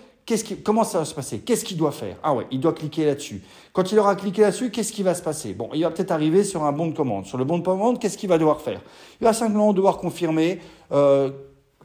comment 0.63 0.83
ça 0.83 0.99
va 0.99 1.05
se 1.05 1.13
passer? 1.13 1.39
Qu'est-ce 1.39 1.65
qu'il 1.65 1.77
doit 1.77 1.91
faire? 1.91 2.17
Ah 2.23 2.33
ouais, 2.33 2.45
il 2.51 2.59
doit 2.59 2.73
cliquer 2.73 3.05
là-dessus. 3.05 3.41
Quand 3.73 3.91
il 3.91 3.99
aura 3.99 4.15
cliqué 4.15 4.41
là-dessus, 4.41 4.71
qu'est-ce 4.71 4.91
qui 4.91 5.03
va 5.03 5.13
se 5.13 5.21
passer? 5.21 5.53
Bon, 5.53 5.69
il 5.73 5.83
va 5.83 5.91
peut-être 5.91 6.11
arriver 6.11 6.43
sur 6.43 6.63
un 6.63 6.71
bon 6.71 6.87
de 6.87 6.95
commande. 6.95 7.25
Sur 7.25 7.37
le 7.37 7.43
bon 7.43 7.57
de 7.57 7.63
commande, 7.63 7.99
qu'est-ce 7.99 8.17
qu'il 8.17 8.29
va 8.29 8.37
devoir 8.37 8.61
faire? 8.61 8.81
Il 9.19 9.25
va 9.25 9.33
simplement 9.33 9.73
devoir 9.73 9.97
confirmer 9.97 10.59
euh, 10.91 11.31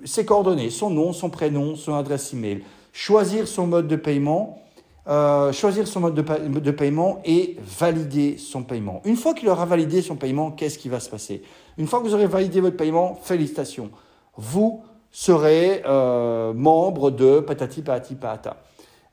ses 0.05 0.25
coordonnées, 0.25 0.71
son 0.71 0.91
nom, 0.91 1.13
son 1.13 1.31
prénom, 1.31 1.75
son 1.77 1.95
adresse 1.95 2.33
email, 2.33 2.63
choisir 2.93 3.49
son 3.49 3.67
mode 3.67 3.89
de 3.89 3.97
paiement 3.97 4.63
euh, 5.09 5.53
choisir 5.53 5.87
son 5.87 6.01
mode 6.01 6.15
de, 6.17 6.71
paiement 6.73 7.21
et 7.25 7.57
valider 7.61 8.39
son 8.39 8.65
paiement. 8.65 9.01
Une 9.05 9.15
fois 9.15 9.35
qu'il 9.35 9.49
aura 9.49 9.65
validé 9.65 10.03
son 10.03 10.17
paiement, 10.17 10.51
qu'est-ce 10.51 10.79
qui 10.79 10.89
va 10.89 10.99
se 10.99 11.09
passer? 11.09 11.43
Une 11.79 11.87
fois 11.87 12.01
que 12.01 12.05
vous 12.05 12.15
aurez 12.15 12.27
validé 12.27 12.61
votre 12.61 12.77
paiement, 12.77 13.19
félicitations. 13.23 13.91
Vous 14.37 14.83
serez 15.11 15.83
euh, 15.87 16.53
membre 16.53 17.11
de 17.11 17.41
Patati 17.41 17.83
Patati 17.83 18.15
Patata. 18.15 18.57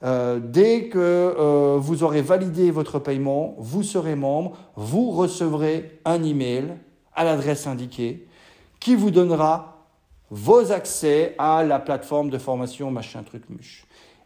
Euh, 0.03 0.39
dès 0.43 0.89
que 0.89 1.77
vous 1.77 2.03
aurez 2.03 2.21
validé 2.21 2.71
votre 2.71 2.99
paiement, 2.99 3.55
vous 3.57 3.83
serez 3.83 4.15
membre, 4.15 4.57
vous 4.75 5.11
recevrez 5.11 5.99
un 6.03 6.23
email 6.23 6.75
à 7.15 7.23
l'adresse 7.23 7.67
indiquée 7.67 8.27
qui 8.79 8.95
vous 8.95 9.11
donnera 9.11 9.87
vos 10.29 10.71
accès 10.71 11.35
à 11.37 11.63
la 11.63 11.79
plateforme 11.79 12.29
de 12.29 12.37
formation 12.37 12.91
machin 12.91 13.23
truc 13.23 13.43
muche. 13.49 13.85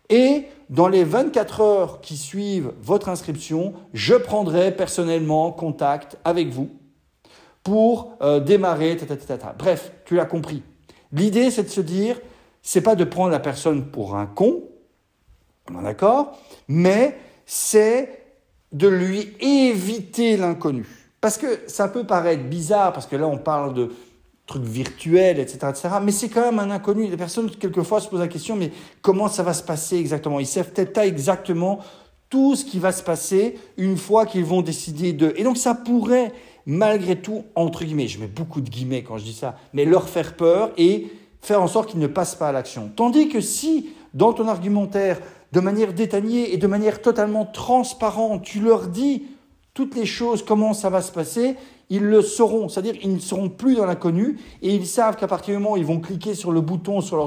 Et 0.10 0.46
dans 0.70 0.88
les 0.88 1.04
24 1.04 1.62
heures 1.62 2.02
qui 2.02 2.16
suivent 2.16 2.72
votre 2.82 3.10
inscription, 3.10 3.74
je 3.94 4.16
prendrai 4.16 4.72
personnellement 4.72 5.52
contact 5.52 6.18
avec 6.24 6.48
vous 6.48 6.70
pour 7.68 8.14
euh, 8.22 8.40
démarrer. 8.40 8.98
Bref, 9.60 9.92
tu 10.06 10.16
l'as 10.16 10.24
compris. 10.24 10.64
L'idée, 11.12 11.52
c'est 11.52 11.64
de 11.64 11.68
se 11.68 11.82
dire, 11.82 12.18
c'est 12.62 12.80
pas 12.80 12.96
de 12.96 13.04
prendre 13.04 13.30
la 13.30 13.42
personne 13.42 13.88
pour 13.88 14.16
un 14.16 14.26
con, 14.26 14.64
d'accord, 15.84 16.40
mais 16.70 17.18
c'est 17.46 18.24
de 18.72 18.88
lui 18.88 19.36
éviter 19.42 20.38
l'inconnu. 20.38 20.88
Parce 21.20 21.38
que 21.38 21.60
ça 21.68 21.90
peut 21.90 22.06
paraître 22.06 22.44
bizarre, 22.44 22.94
parce 22.94 23.06
que 23.06 23.18
là, 23.18 23.28
on 23.28 23.38
parle 23.38 23.74
de 23.74 23.92
trucs 24.46 24.64
virtuels, 24.64 25.38
etc., 25.38 25.58
etc. 25.70 25.90
Mais 26.02 26.14
c'est 26.14 26.30
quand 26.30 26.44
même 26.44 26.60
un 26.60 26.72
inconnu. 26.72 27.08
Les 27.08 27.18
personnes, 27.18 27.50
quelquefois, 27.50 28.00
se 28.00 28.08
posent 28.08 28.22
la 28.22 28.30
question, 28.30 28.56
mais 28.56 28.72
comment 29.02 29.28
ça 29.28 29.44
va 29.44 29.54
se 29.54 29.64
passer 29.64 29.98
exactement? 29.98 30.40
Ils 30.40 30.48
savent 30.48 30.72
peut-être 30.72 30.94
pas 30.94 31.06
exactement 31.06 31.80
tout 32.30 32.56
ce 32.56 32.64
qui 32.64 32.80
va 32.80 32.94
se 32.94 33.04
passer 33.04 33.60
une 33.76 33.98
fois 33.98 34.26
qu'ils 34.26 34.46
vont 34.46 34.62
décider 34.62 35.12
de... 35.12 35.34
Et 35.36 35.44
donc, 35.44 35.58
ça 35.58 35.74
pourrait, 35.74 36.32
malgré 36.68 37.16
tout, 37.16 37.46
entre 37.56 37.84
guillemets, 37.84 38.08
je 38.08 38.20
mets 38.20 38.28
beaucoup 38.28 38.62
de 38.62 38.70
guillemets 38.70 39.02
quand 39.02 39.18
je 39.18 39.24
dis 39.24 39.34
ça, 39.34 39.56
mais 39.74 39.86
leur 39.86 40.08
faire 40.08 40.36
peur 40.36 40.72
et 40.78 41.08
faire 41.42 41.62
en 41.62 41.68
sorte 41.68 41.90
qu'ils 41.90 42.00
ne 42.00 42.08
passent 42.08 42.36
pas 42.36 42.50
à 42.50 42.52
l'action. 42.52 42.92
Tandis 42.96 43.30
que 43.30 43.42
si, 43.42 43.90
dans 44.14 44.34
ton 44.34 44.48
argumentaire, 44.48 45.20
de 45.54 45.60
manière 45.62 45.94
détaillée 45.94 46.54
et 46.54 46.58
de 46.58 46.68
manière 46.68 47.02
totalement 47.02 47.46
transparente, 47.46 48.44
tu 48.44 48.60
leur 48.60 48.88
dis 48.88 49.24
toutes 49.74 49.96
les 49.96 50.06
choses, 50.06 50.44
comment 50.44 50.74
ça 50.74 50.90
va 50.90 51.02
se 51.02 51.12
passer, 51.12 51.56
ils 51.90 52.04
le 52.04 52.22
sauront, 52.22 52.68
c'est-à-dire 52.68 52.96
ils 53.02 53.14
ne 53.14 53.20
seront 53.20 53.48
plus 53.48 53.76
dans 53.76 53.86
l'inconnu 53.86 54.38
et 54.62 54.76
ils 54.76 54.88
savent 54.88 55.16
qu'à 55.16 55.28
partir 55.28 55.56
du 55.56 55.62
moment 55.62 55.76
où 55.76 55.78
ils 55.78 55.86
vont 55.86 56.02
cliquer 56.02 56.34
sur 56.34 56.52
le 56.52 56.60
bouton 56.60 57.00
sur, 57.00 57.18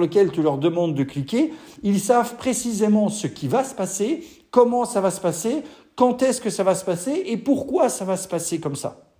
lequel 0.00 0.32
tu 0.32 0.42
leur 0.42 0.58
demandes 0.58 0.94
de 0.94 1.04
cliquer, 1.04 1.52
ils 1.84 2.00
savent 2.00 2.34
précisément 2.34 3.10
ce 3.10 3.28
qui 3.28 3.46
va 3.46 3.62
se 3.62 3.74
passer 3.74 4.24
comment 4.50 4.86
ça 4.86 5.00
va 5.00 5.10
se 5.10 5.20
passer, 5.20 5.62
quand 5.98 6.22
est-ce 6.22 6.40
que 6.40 6.48
ça 6.48 6.62
va 6.62 6.76
se 6.76 6.84
passer 6.84 7.24
et 7.26 7.36
pourquoi 7.36 7.88
ça 7.88 8.04
va 8.04 8.16
se 8.16 8.28
passer 8.28 8.60
comme 8.60 8.76
ça. 8.76 9.10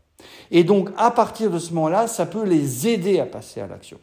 Et 0.52 0.62
donc, 0.62 0.90
à 0.96 1.10
partir 1.10 1.50
de 1.50 1.58
ce 1.58 1.74
moment-là, 1.74 2.06
ça 2.06 2.24
peut 2.24 2.44
les 2.44 2.86
aider 2.86 3.18
à 3.18 3.26
passer 3.26 3.60
à 3.60 3.66
l'action. 3.66 3.98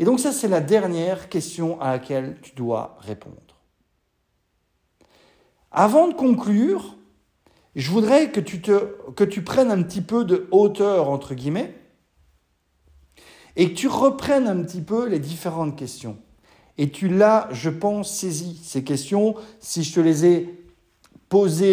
Et 0.00 0.04
donc, 0.04 0.18
ça, 0.18 0.32
c'est 0.32 0.48
la 0.48 0.60
dernière 0.60 1.28
question 1.28 1.80
à 1.80 1.92
laquelle 1.92 2.38
tu 2.42 2.56
dois 2.56 2.98
répondre. 2.98 3.36
Avant 5.70 6.08
de 6.08 6.14
conclure, 6.14 6.96
je 7.76 7.88
voudrais 7.92 8.32
que 8.32 8.40
tu, 8.40 9.42
prennes 9.42 9.70
un 9.70 9.82
petit 9.84 10.02
peu 10.02 10.24
de 10.24 10.48
hauteur, 10.50 11.08
entre 11.08 11.34
guillemets, 11.34 11.72
et 13.54 13.70
que 13.70 13.76
tu 13.76 13.86
reprennes 13.86 14.48
un 14.48 14.60
petit 14.64 14.82
peu 14.82 15.06
les 15.06 15.20
différentes 15.20 15.78
questions. 15.78 16.18
Et 16.78 16.90
tu 16.90 17.06
l'as, 17.06 17.46
je 17.52 17.70
pense, 17.70 18.12
saisi 18.12 18.60
ces 18.64 18.82
questions 18.82 19.36
si 19.60 19.84
je 19.84 19.94
te 19.94 20.00
les 20.00 20.26
ai 20.26 20.65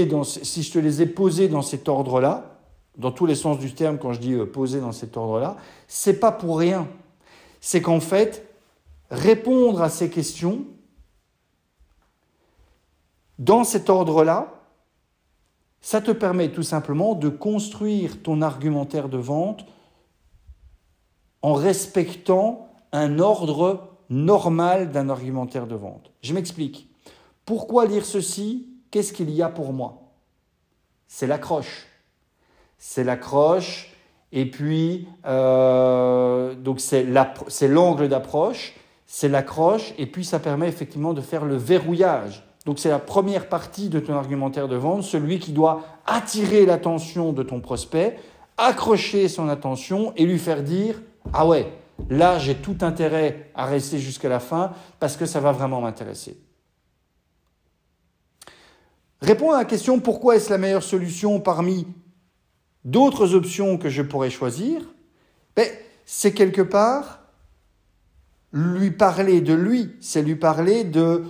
dans, 0.05 0.23
si 0.23 0.63
je 0.63 0.71
te 0.71 0.79
les 0.79 1.01
ai 1.01 1.05
posées 1.05 1.47
dans 1.47 1.61
cet 1.61 1.87
ordre-là, 1.87 2.59
dans 2.97 3.11
tous 3.11 3.25
les 3.25 3.35
sens 3.35 3.57
du 3.59 3.73
terme 3.73 3.97
quand 3.97 4.13
je 4.13 4.19
dis 4.19 4.33
euh, 4.33 4.45
poser 4.45 4.79
dans 4.79 4.91
cet 4.91 5.17
ordre-là, 5.17 5.57
c'est 5.87 6.19
pas 6.19 6.31
pour 6.31 6.59
rien. 6.59 6.87
C'est 7.61 7.81
qu'en 7.81 7.99
fait, 7.99 8.47
répondre 9.09 9.81
à 9.81 9.89
ces 9.89 10.09
questions 10.09 10.65
dans 13.39 13.63
cet 13.63 13.89
ordre-là, 13.89 14.61
ça 15.81 16.01
te 16.01 16.11
permet 16.11 16.51
tout 16.51 16.63
simplement 16.63 17.15
de 17.15 17.29
construire 17.29 18.21
ton 18.21 18.41
argumentaire 18.41 19.09
de 19.09 19.17
vente 19.17 19.65
en 21.41 21.53
respectant 21.53 22.69
un 22.91 23.19
ordre 23.19 23.89
normal 24.09 24.91
d'un 24.91 25.09
argumentaire 25.09 25.67
de 25.67 25.75
vente. 25.75 26.11
Je 26.21 26.33
m'explique. 26.33 26.89
Pourquoi 27.45 27.85
lire 27.85 28.05
ceci? 28.05 28.72
Qu'est-ce 28.93 29.11
qu'il 29.11 29.31
y 29.31 29.41
a 29.41 29.49
pour 29.49 29.73
moi? 29.73 30.03
C'est 31.07 31.25
l'accroche. 31.25 31.87
C'est 32.77 33.03
l'accroche, 33.03 33.91
et 34.31 34.45
puis 34.45 35.07
euh, 35.25 36.53
donc 36.53 36.79
c'est 36.79 37.03
l'angle 37.67 38.07
d'approche, 38.07 38.75
c'est 39.07 39.29
l'accroche, 39.29 39.95
et 39.97 40.05
puis 40.05 40.23
ça 40.23 40.37
permet 40.37 40.67
effectivement 40.67 41.15
de 41.15 41.21
faire 41.21 41.43
le 41.43 41.55
verrouillage. 41.55 42.43
Donc 42.67 42.77
c'est 42.77 42.89
la 42.89 42.99
première 42.99 43.49
partie 43.49 43.89
de 43.89 43.99
ton 43.99 44.13
argumentaire 44.13 44.67
de 44.67 44.75
vente, 44.75 45.01
celui 45.01 45.39
qui 45.39 45.53
doit 45.53 45.81
attirer 46.05 46.67
l'attention 46.67 47.33
de 47.33 47.41
ton 47.41 47.61
prospect, 47.61 48.19
accrocher 48.57 49.27
son 49.27 49.49
attention 49.49 50.13
et 50.17 50.27
lui 50.27 50.37
faire 50.37 50.61
dire 50.61 51.01
ah 51.33 51.47
ouais, 51.47 51.73
là 52.11 52.37
j'ai 52.37 52.53
tout 52.53 52.77
intérêt 52.81 53.49
à 53.55 53.65
rester 53.65 53.97
jusqu'à 53.97 54.29
la 54.29 54.39
fin 54.39 54.71
parce 54.99 55.17
que 55.17 55.25
ça 55.25 55.39
va 55.39 55.51
vraiment 55.51 55.81
m'intéresser. 55.81 56.42
Répondre 59.23 59.53
à 59.53 59.59
la 59.59 59.65
question 59.65 60.01
pourquoi 60.01 60.35
est-ce 60.35 60.49
la 60.49 60.57
meilleure 60.57 60.83
solution 60.83 61.39
parmi 61.39 61.87
d'autres 62.83 63.35
options 63.35 63.77
que 63.77 63.87
je 63.87 64.01
pourrais 64.01 64.29
choisir, 64.29 64.81
ben, 65.55 65.65
c'est 66.05 66.33
quelque 66.33 66.61
part 66.61 67.21
lui 68.51 68.91
parler 68.91 69.39
de 69.39 69.53
lui, 69.53 69.91
c'est 70.01 70.21
lui 70.21 70.35
parler 70.35 70.83
de, 70.83 71.23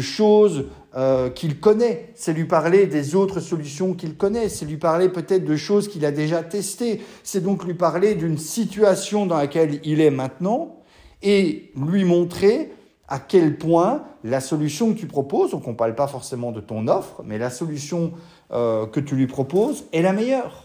choses 0.00 0.66
euh, 0.94 1.30
qu'il 1.30 1.58
connaît, 1.58 2.12
c'est 2.14 2.32
lui 2.32 2.44
parler 2.44 2.86
des 2.86 3.16
autres 3.16 3.40
solutions 3.40 3.94
qu'il 3.94 4.16
connaît, 4.16 4.48
c'est 4.48 4.64
lui 4.64 4.76
parler 4.76 5.08
peut-être 5.08 5.44
de 5.44 5.56
choses 5.56 5.88
qu'il 5.88 6.04
a 6.04 6.12
déjà 6.12 6.44
testées, 6.44 7.02
c'est 7.24 7.42
donc 7.42 7.64
lui 7.64 7.74
parler 7.74 8.14
d'une 8.14 8.38
situation 8.38 9.26
dans 9.26 9.38
laquelle 9.38 9.80
il 9.82 10.00
est 10.00 10.12
maintenant 10.12 10.76
et 11.22 11.72
lui 11.74 12.04
montrer 12.04 12.70
à 13.08 13.18
quel 13.18 13.56
point 13.56 14.04
la 14.22 14.40
solution 14.40 14.92
que 14.92 14.98
tu 14.98 15.06
proposes, 15.06 15.52
donc 15.52 15.66
on 15.66 15.72
ne 15.72 15.76
parle 15.76 15.94
pas 15.94 16.06
forcément 16.06 16.52
de 16.52 16.60
ton 16.60 16.88
offre, 16.88 17.22
mais 17.24 17.38
la 17.38 17.50
solution 17.50 18.12
euh, 18.52 18.86
que 18.86 19.00
tu 19.00 19.16
lui 19.16 19.26
proposes 19.26 19.84
est 19.92 20.02
la 20.02 20.12
meilleure. 20.12 20.64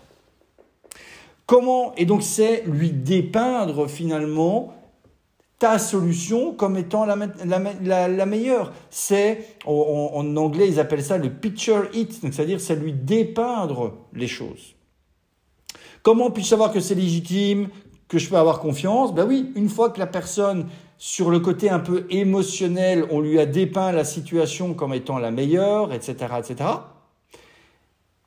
Comment 1.45 1.93
Et 1.95 2.05
donc 2.05 2.23
c'est 2.23 2.63
lui 2.65 2.91
dépeindre 2.91 3.87
finalement 3.87 4.73
ta 5.59 5.79
solution 5.79 6.53
comme 6.53 6.75
étant 6.75 7.05
la, 7.05 8.25
meilleure. 8.25 8.73
C'est, 8.89 9.45
en, 9.65 10.35
anglais, 10.35 10.67
ils 10.67 10.77
appellent 10.77 11.03
ça 11.03 11.17
le 11.17 11.29
picture 11.29 11.87
it, 11.93 12.11
c'est-à-dire 12.11 12.59
c'est 12.59 12.75
lui 12.75 12.91
dépeindre 12.91 13.93
les 14.13 14.27
choses. 14.27 14.75
Comment 16.01 16.31
puis-je 16.31 16.49
savoir 16.49 16.73
que 16.73 16.81
c'est 16.81 16.95
légitime, 16.95 17.69
que 18.09 18.17
je 18.19 18.29
peux 18.29 18.35
avoir 18.35 18.59
confiance? 18.59 19.13
Ben 19.13 19.25
oui, 19.25 19.53
une 19.55 19.69
fois 19.69 19.89
que 19.89 19.99
la 19.99 20.07
personne, 20.07 20.67
sur 20.97 21.29
le 21.29 21.39
côté 21.39 21.69
un 21.69 21.79
peu 21.79 22.05
émotionnel, 22.09 23.05
on 23.09 23.19
lui 23.19 23.39
a 23.39 23.45
dépeint 23.45 23.91
la 23.91 24.03
situation 24.05 24.73
comme 24.73 24.93
étant 24.93 25.17
la 25.17 25.31
meilleure, 25.31 25.93
etc., 25.93 26.35
etc., 26.39 26.69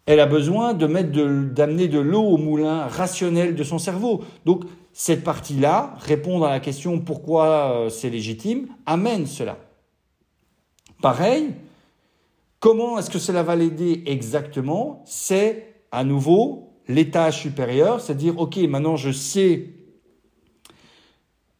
elle 0.06 0.20
a 0.20 0.26
besoin 0.26 0.72
de 0.72 0.86
mettre 0.86 1.10
d'amener 1.10 1.88
de 1.88 1.98
l'eau 1.98 2.22
au 2.22 2.36
moulin 2.36 2.86
rationnel 2.86 3.56
de 3.56 3.64
son 3.64 3.78
cerveau. 3.78 4.22
Donc, 4.44 4.62
cette 4.92 5.24
partie-là, 5.24 5.94
répondre 5.98 6.46
à 6.46 6.50
la 6.50 6.60
question 6.60 7.00
pourquoi 7.00 7.72
euh, 7.72 7.88
c'est 7.90 8.08
légitime, 8.08 8.68
amène 8.86 9.26
cela. 9.26 9.58
Pareil, 11.02 11.50
comment 12.60 12.98
est-ce 12.98 13.10
que 13.10 13.18
cela 13.18 13.42
va 13.42 13.56
l'aider 13.56 14.04
exactement? 14.06 15.02
C'est 15.06 15.74
à 15.90 16.04
nouveau 16.04 16.72
l'étage 16.88 17.40
supérieur, 17.40 18.00
c'est-à-dire, 18.00 18.38
OK, 18.38 18.56
maintenant 18.56 18.96
je 18.96 19.10
sais 19.10 19.70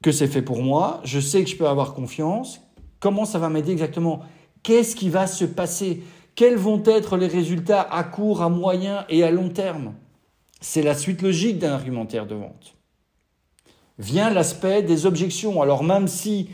que 0.02 0.12
c'est 0.12 0.26
fait 0.26 0.42
pour 0.42 0.62
moi, 0.62 1.00
je 1.04 1.20
sais 1.20 1.42
que 1.42 1.50
je 1.50 1.56
peux 1.56 1.68
avoir 1.68 1.94
confiance, 1.94 2.60
comment 3.00 3.24
ça 3.24 3.38
va 3.38 3.48
m'aider 3.48 3.72
exactement? 3.72 4.20
Qu'est-ce 4.62 4.96
qui 4.96 5.08
va 5.08 5.26
se 5.26 5.44
passer? 5.44 6.02
Quels 6.34 6.56
vont 6.56 6.82
être 6.84 7.16
les 7.16 7.28
résultats 7.28 7.82
à 7.82 8.04
court, 8.04 8.42
à 8.42 8.48
moyen 8.48 9.04
et 9.08 9.24
à 9.24 9.30
long 9.30 9.48
terme? 9.48 9.94
C'est 10.60 10.82
la 10.82 10.94
suite 10.94 11.22
logique 11.22 11.58
d'un 11.58 11.72
argumentaire 11.72 12.26
de 12.26 12.34
vente. 12.34 12.74
Vient 13.98 14.30
l'aspect 14.30 14.82
des 14.82 15.06
objections. 15.06 15.62
Alors 15.62 15.82
même 15.82 16.08
si, 16.08 16.50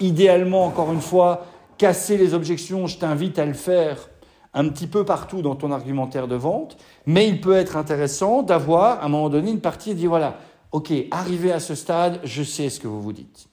idéalement, 0.00 0.64
encore 0.64 0.92
une 0.92 1.00
fois, 1.00 1.46
casser 1.76 2.16
les 2.16 2.34
objections, 2.34 2.86
je 2.86 2.98
t'invite 2.98 3.38
à 3.38 3.44
le 3.44 3.52
faire 3.54 4.08
un 4.52 4.68
petit 4.68 4.86
peu 4.86 5.04
partout 5.04 5.42
dans 5.42 5.54
ton 5.54 5.70
argumentaire 5.70 6.26
de 6.26 6.34
vente, 6.34 6.76
mais 7.06 7.28
il 7.28 7.40
peut 7.40 7.56
être 7.56 7.76
intéressant 7.76 8.42
d'avoir 8.42 9.00
à 9.00 9.04
un 9.04 9.08
moment 9.08 9.28
donné 9.28 9.50
une 9.50 9.60
partie 9.60 9.90
et 9.90 9.94
dire 9.94 10.10
voilà, 10.10 10.38
ok, 10.72 10.92
arrivé 11.10 11.52
à 11.52 11.60
ce 11.60 11.74
stade, 11.74 12.20
je 12.24 12.42
sais 12.42 12.70
ce 12.70 12.80
que 12.80 12.88
vous 12.88 13.00
vous 13.00 13.12
dites. 13.12 13.48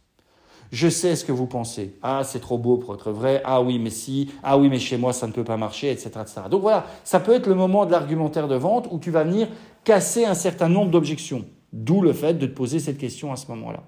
Je 0.71 0.89
sais 0.89 1.15
ce 1.15 1.23
que 1.23 1.31
vous 1.31 1.45
pensez. 1.45 1.95
Ah, 2.01 2.23
c'est 2.25 2.39
trop 2.39 2.57
beau 2.57 2.77
pour 2.77 2.93
être 2.95 3.11
vrai. 3.11 3.41
Ah 3.45 3.61
oui, 3.61 3.79
mais 3.79 3.89
si. 3.89 4.31
Ah 4.43 4.57
oui, 4.57 4.67
mais 4.69 4.79
chez 4.79 4.97
moi, 4.97 5.13
ça 5.13 5.25
ne 5.25 5.31
peut 5.31 5.45
pas 5.45 5.55
marcher, 5.55 5.91
etc., 5.91 6.09
etc. 6.21 6.41
Donc 6.51 6.61
voilà, 6.61 6.85
ça 7.03 7.19
peut 7.19 7.33
être 7.33 7.47
le 7.47 7.55
moment 7.55 7.85
de 7.85 7.91
l'argumentaire 7.91 8.47
de 8.47 8.55
vente 8.55 8.87
où 8.91 8.99
tu 8.99 9.09
vas 9.09 9.23
venir 9.23 9.47
casser 9.83 10.25
un 10.25 10.33
certain 10.33 10.67
nombre 10.67 10.91
d'objections. 10.91 11.45
D'où 11.71 12.01
le 12.01 12.11
fait 12.11 12.33
de 12.33 12.45
te 12.45 12.53
poser 12.53 12.79
cette 12.79 12.97
question 12.97 13.31
à 13.31 13.37
ce 13.37 13.47
moment-là. 13.47 13.83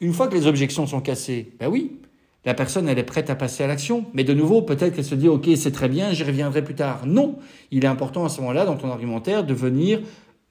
Une 0.00 0.12
fois 0.12 0.28
que 0.28 0.34
les 0.34 0.46
objections 0.46 0.86
sont 0.86 1.00
cassées, 1.00 1.52
ben 1.60 1.68
oui, 1.68 2.00
la 2.44 2.54
personne, 2.54 2.88
elle 2.88 2.98
est 2.98 3.04
prête 3.04 3.30
à 3.30 3.34
passer 3.34 3.62
à 3.62 3.66
l'action. 3.66 4.04
Mais 4.14 4.24
de 4.24 4.34
nouveau, 4.34 4.62
peut-être 4.62 4.94
qu'elle 4.94 5.04
se 5.04 5.14
dit, 5.14 5.28
OK, 5.28 5.48
c'est 5.56 5.70
très 5.70 5.88
bien, 5.88 6.12
j'y 6.12 6.24
reviendrai 6.24 6.62
plus 6.62 6.74
tard. 6.74 7.06
Non, 7.06 7.36
il 7.70 7.84
est 7.84 7.88
important 7.88 8.24
à 8.24 8.28
ce 8.28 8.40
moment-là, 8.40 8.64
dans 8.64 8.76
ton 8.76 8.90
argumentaire, 8.90 9.44
de 9.44 9.54
venir 9.54 10.00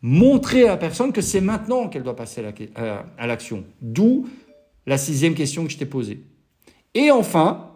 montrer 0.01 0.63
à 0.65 0.69
la 0.69 0.77
personne 0.77 1.11
que 1.11 1.21
c'est 1.21 1.41
maintenant 1.41 1.87
qu'elle 1.87 2.03
doit 2.03 2.15
passer 2.15 2.43
à 3.17 3.27
l'action. 3.27 3.63
D'où 3.81 4.27
la 4.85 4.97
sixième 4.97 5.35
question 5.35 5.65
que 5.65 5.71
je 5.71 5.77
t'ai 5.77 5.85
posée. 5.85 6.23
Et 6.93 7.11
enfin, 7.11 7.71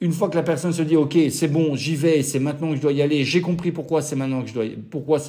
une 0.00 0.12
fois 0.12 0.28
que 0.28 0.36
la 0.36 0.42
personne 0.42 0.72
se 0.72 0.82
dit, 0.82 0.96
OK, 0.96 1.16
c'est 1.30 1.48
bon, 1.48 1.74
j'y 1.74 1.96
vais, 1.96 2.22
c'est 2.22 2.38
maintenant 2.38 2.70
que 2.70 2.76
je 2.76 2.82
dois 2.82 2.92
y 2.92 3.02
aller, 3.02 3.24
j'ai 3.24 3.40
compris 3.40 3.72
pourquoi 3.72 4.02
c'est 4.02 4.16
maintenant 4.16 4.42
que 4.42 4.48
je 4.48 4.54
dois, 4.54 4.64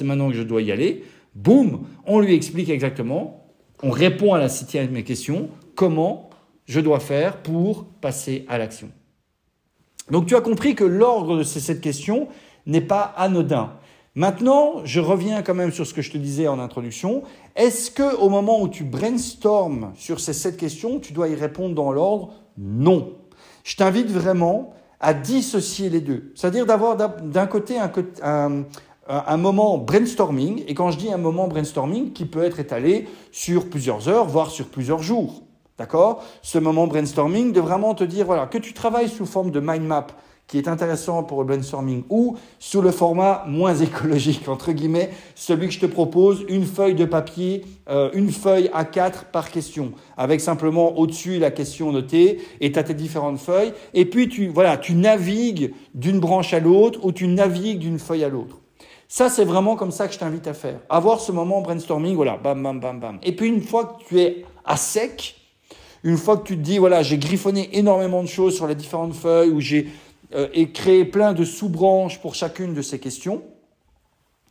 maintenant 0.04 0.28
que 0.28 0.34
je 0.34 0.42
dois 0.42 0.62
y 0.62 0.70
aller, 0.70 1.04
boum, 1.34 1.86
on 2.06 2.20
lui 2.20 2.34
explique 2.34 2.68
exactement, 2.68 3.46
on 3.82 3.90
répond 3.90 4.34
à 4.34 4.38
la 4.38 4.48
septième 4.48 5.02
question, 5.02 5.50
comment 5.74 6.30
je 6.66 6.80
dois 6.80 7.00
faire 7.00 7.38
pour 7.38 7.84
passer 8.00 8.44
à 8.48 8.58
l'action. 8.58 8.90
Donc 10.10 10.26
tu 10.26 10.36
as 10.36 10.40
compris 10.40 10.74
que 10.74 10.84
l'ordre 10.84 11.38
de 11.38 11.42
ces 11.42 11.60
sept 11.60 11.80
questions 11.80 12.28
n'est 12.66 12.80
pas 12.80 13.02
anodin. 13.16 13.72
Maintenant, 14.18 14.80
je 14.82 14.98
reviens 14.98 15.42
quand 15.42 15.54
même 15.54 15.70
sur 15.70 15.86
ce 15.86 15.94
que 15.94 16.02
je 16.02 16.10
te 16.10 16.18
disais 16.18 16.48
en 16.48 16.58
introduction. 16.58 17.22
Est-ce 17.54 17.92
que 17.92 18.16
au 18.16 18.28
moment 18.28 18.60
où 18.60 18.66
tu 18.66 18.82
brainstormes 18.82 19.92
sur 19.94 20.18
ces 20.18 20.32
sept 20.32 20.56
questions, 20.56 20.98
tu 20.98 21.12
dois 21.12 21.28
y 21.28 21.36
répondre 21.36 21.76
dans 21.76 21.92
l'ordre 21.92 22.32
Non? 22.56 23.12
Je 23.62 23.76
t'invite 23.76 24.10
vraiment 24.10 24.74
à 24.98 25.14
dissocier 25.14 25.88
les 25.88 26.00
deux. 26.00 26.32
C'est-à-dire 26.34 26.66
d'avoir 26.66 26.96
d'un 26.96 27.46
côté 27.46 27.76
un, 27.78 29.36
moment 29.36 29.78
brainstorming, 29.78 30.64
et 30.66 30.74
quand 30.74 30.90
je 30.90 30.98
dis 30.98 31.12
un 31.12 31.16
moment 31.16 31.46
brainstorming, 31.46 32.12
qui 32.12 32.24
peut 32.24 32.42
être 32.42 32.58
étalé 32.58 33.06
sur 33.30 33.70
plusieurs 33.70 34.08
heures, 34.08 34.26
voire 34.26 34.50
sur 34.50 34.66
plusieurs 34.66 35.00
jours. 35.00 35.44
D'accord? 35.78 36.24
Ce 36.42 36.58
moment 36.58 36.88
brainstorming 36.88 37.52
de 37.52 37.60
vraiment 37.60 37.94
te 37.94 38.02
dire, 38.02 38.26
voilà, 38.26 38.48
que 38.48 38.58
tu 38.58 38.72
travailles 38.72 39.10
sous 39.10 39.26
forme 39.26 39.52
de 39.52 39.60
mind 39.60 39.84
map, 39.84 40.08
qui 40.48 40.56
est 40.56 40.66
intéressant 40.66 41.22
pour 41.22 41.40
le 41.42 41.46
brainstorming, 41.46 42.04
ou 42.08 42.36
sous 42.58 42.80
le 42.80 42.90
format 42.90 43.44
moins 43.46 43.74
écologique, 43.74 44.48
entre 44.48 44.72
guillemets, 44.72 45.10
celui 45.34 45.68
que 45.68 45.74
je 45.74 45.80
te 45.80 45.86
propose, 45.86 46.44
une 46.48 46.64
feuille 46.64 46.94
de 46.94 47.04
papier, 47.04 47.64
euh, 47.90 48.10
une 48.14 48.32
feuille 48.32 48.70
à 48.72 48.86
4 48.86 49.26
par 49.26 49.50
question, 49.50 49.92
avec 50.16 50.40
simplement 50.40 50.98
au-dessus 50.98 51.38
la 51.38 51.50
question 51.50 51.92
notée, 51.92 52.40
et 52.60 52.72
tu 52.72 52.78
as 52.78 52.82
tes 52.82 52.94
différentes 52.94 53.38
feuilles, 53.38 53.74
et 53.92 54.06
puis 54.06 54.28
tu, 54.28 54.48
voilà, 54.48 54.78
tu 54.78 54.94
navigues 54.94 55.74
d'une 55.94 56.18
branche 56.18 56.54
à 56.54 56.60
l'autre, 56.60 57.00
ou 57.04 57.12
tu 57.12 57.28
navigues 57.28 57.78
d'une 57.78 57.98
feuille 57.98 58.24
à 58.24 58.30
l'autre. 58.30 58.56
Ça, 59.06 59.28
c'est 59.28 59.44
vraiment 59.44 59.76
comme 59.76 59.90
ça 59.90 60.06
que 60.06 60.14
je 60.14 60.18
t'invite 60.18 60.46
à 60.46 60.54
faire. 60.54 60.80
Avoir 60.88 61.20
ce 61.20 61.32
moment 61.32 61.60
brainstorming, 61.60 62.14
voilà, 62.14 62.36
bam, 62.36 62.62
bam, 62.62 62.80
bam, 62.80 63.00
bam. 63.00 63.18
Et 63.22 63.34
puis 63.34 63.48
une 63.48 63.62
fois 63.62 63.84
que 63.84 64.04
tu 64.04 64.20
es 64.20 64.44
à 64.64 64.76
sec, 64.76 65.34
une 66.04 66.16
fois 66.16 66.36
que 66.36 66.46
tu 66.46 66.56
te 66.56 66.62
dis, 66.62 66.78
voilà, 66.78 67.02
j'ai 67.02 67.18
griffonné 67.18 67.70
énormément 67.72 68.22
de 68.22 68.28
choses 68.28 68.54
sur 68.54 68.66
les 68.66 68.74
différentes 68.74 69.14
feuilles, 69.14 69.50
ou 69.50 69.60
j'ai 69.60 69.88
euh, 70.34 70.66
créé 70.72 71.04
plein 71.04 71.32
de 71.32 71.44
sous-branches 71.44 72.20
pour 72.20 72.34
chacune 72.34 72.74
de 72.74 72.82
ces 72.82 72.98
questions, 72.98 73.42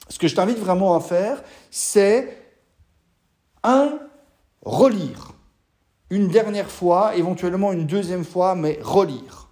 ce 0.10 0.20
que 0.20 0.28
je 0.28 0.36
t'invite 0.36 0.58
vraiment 0.58 0.96
à 0.96 1.00
faire, 1.00 1.44
c'est 1.70 2.38
un, 3.64 4.00
relire. 4.62 5.34
Une 6.10 6.30
dernière 6.30 6.70
fois, 6.70 7.16
éventuellement 7.16 7.74
une 7.74 7.86
deuxième 7.86 8.24
fois, 8.24 8.56
mais 8.56 8.80
relire. 8.82 9.50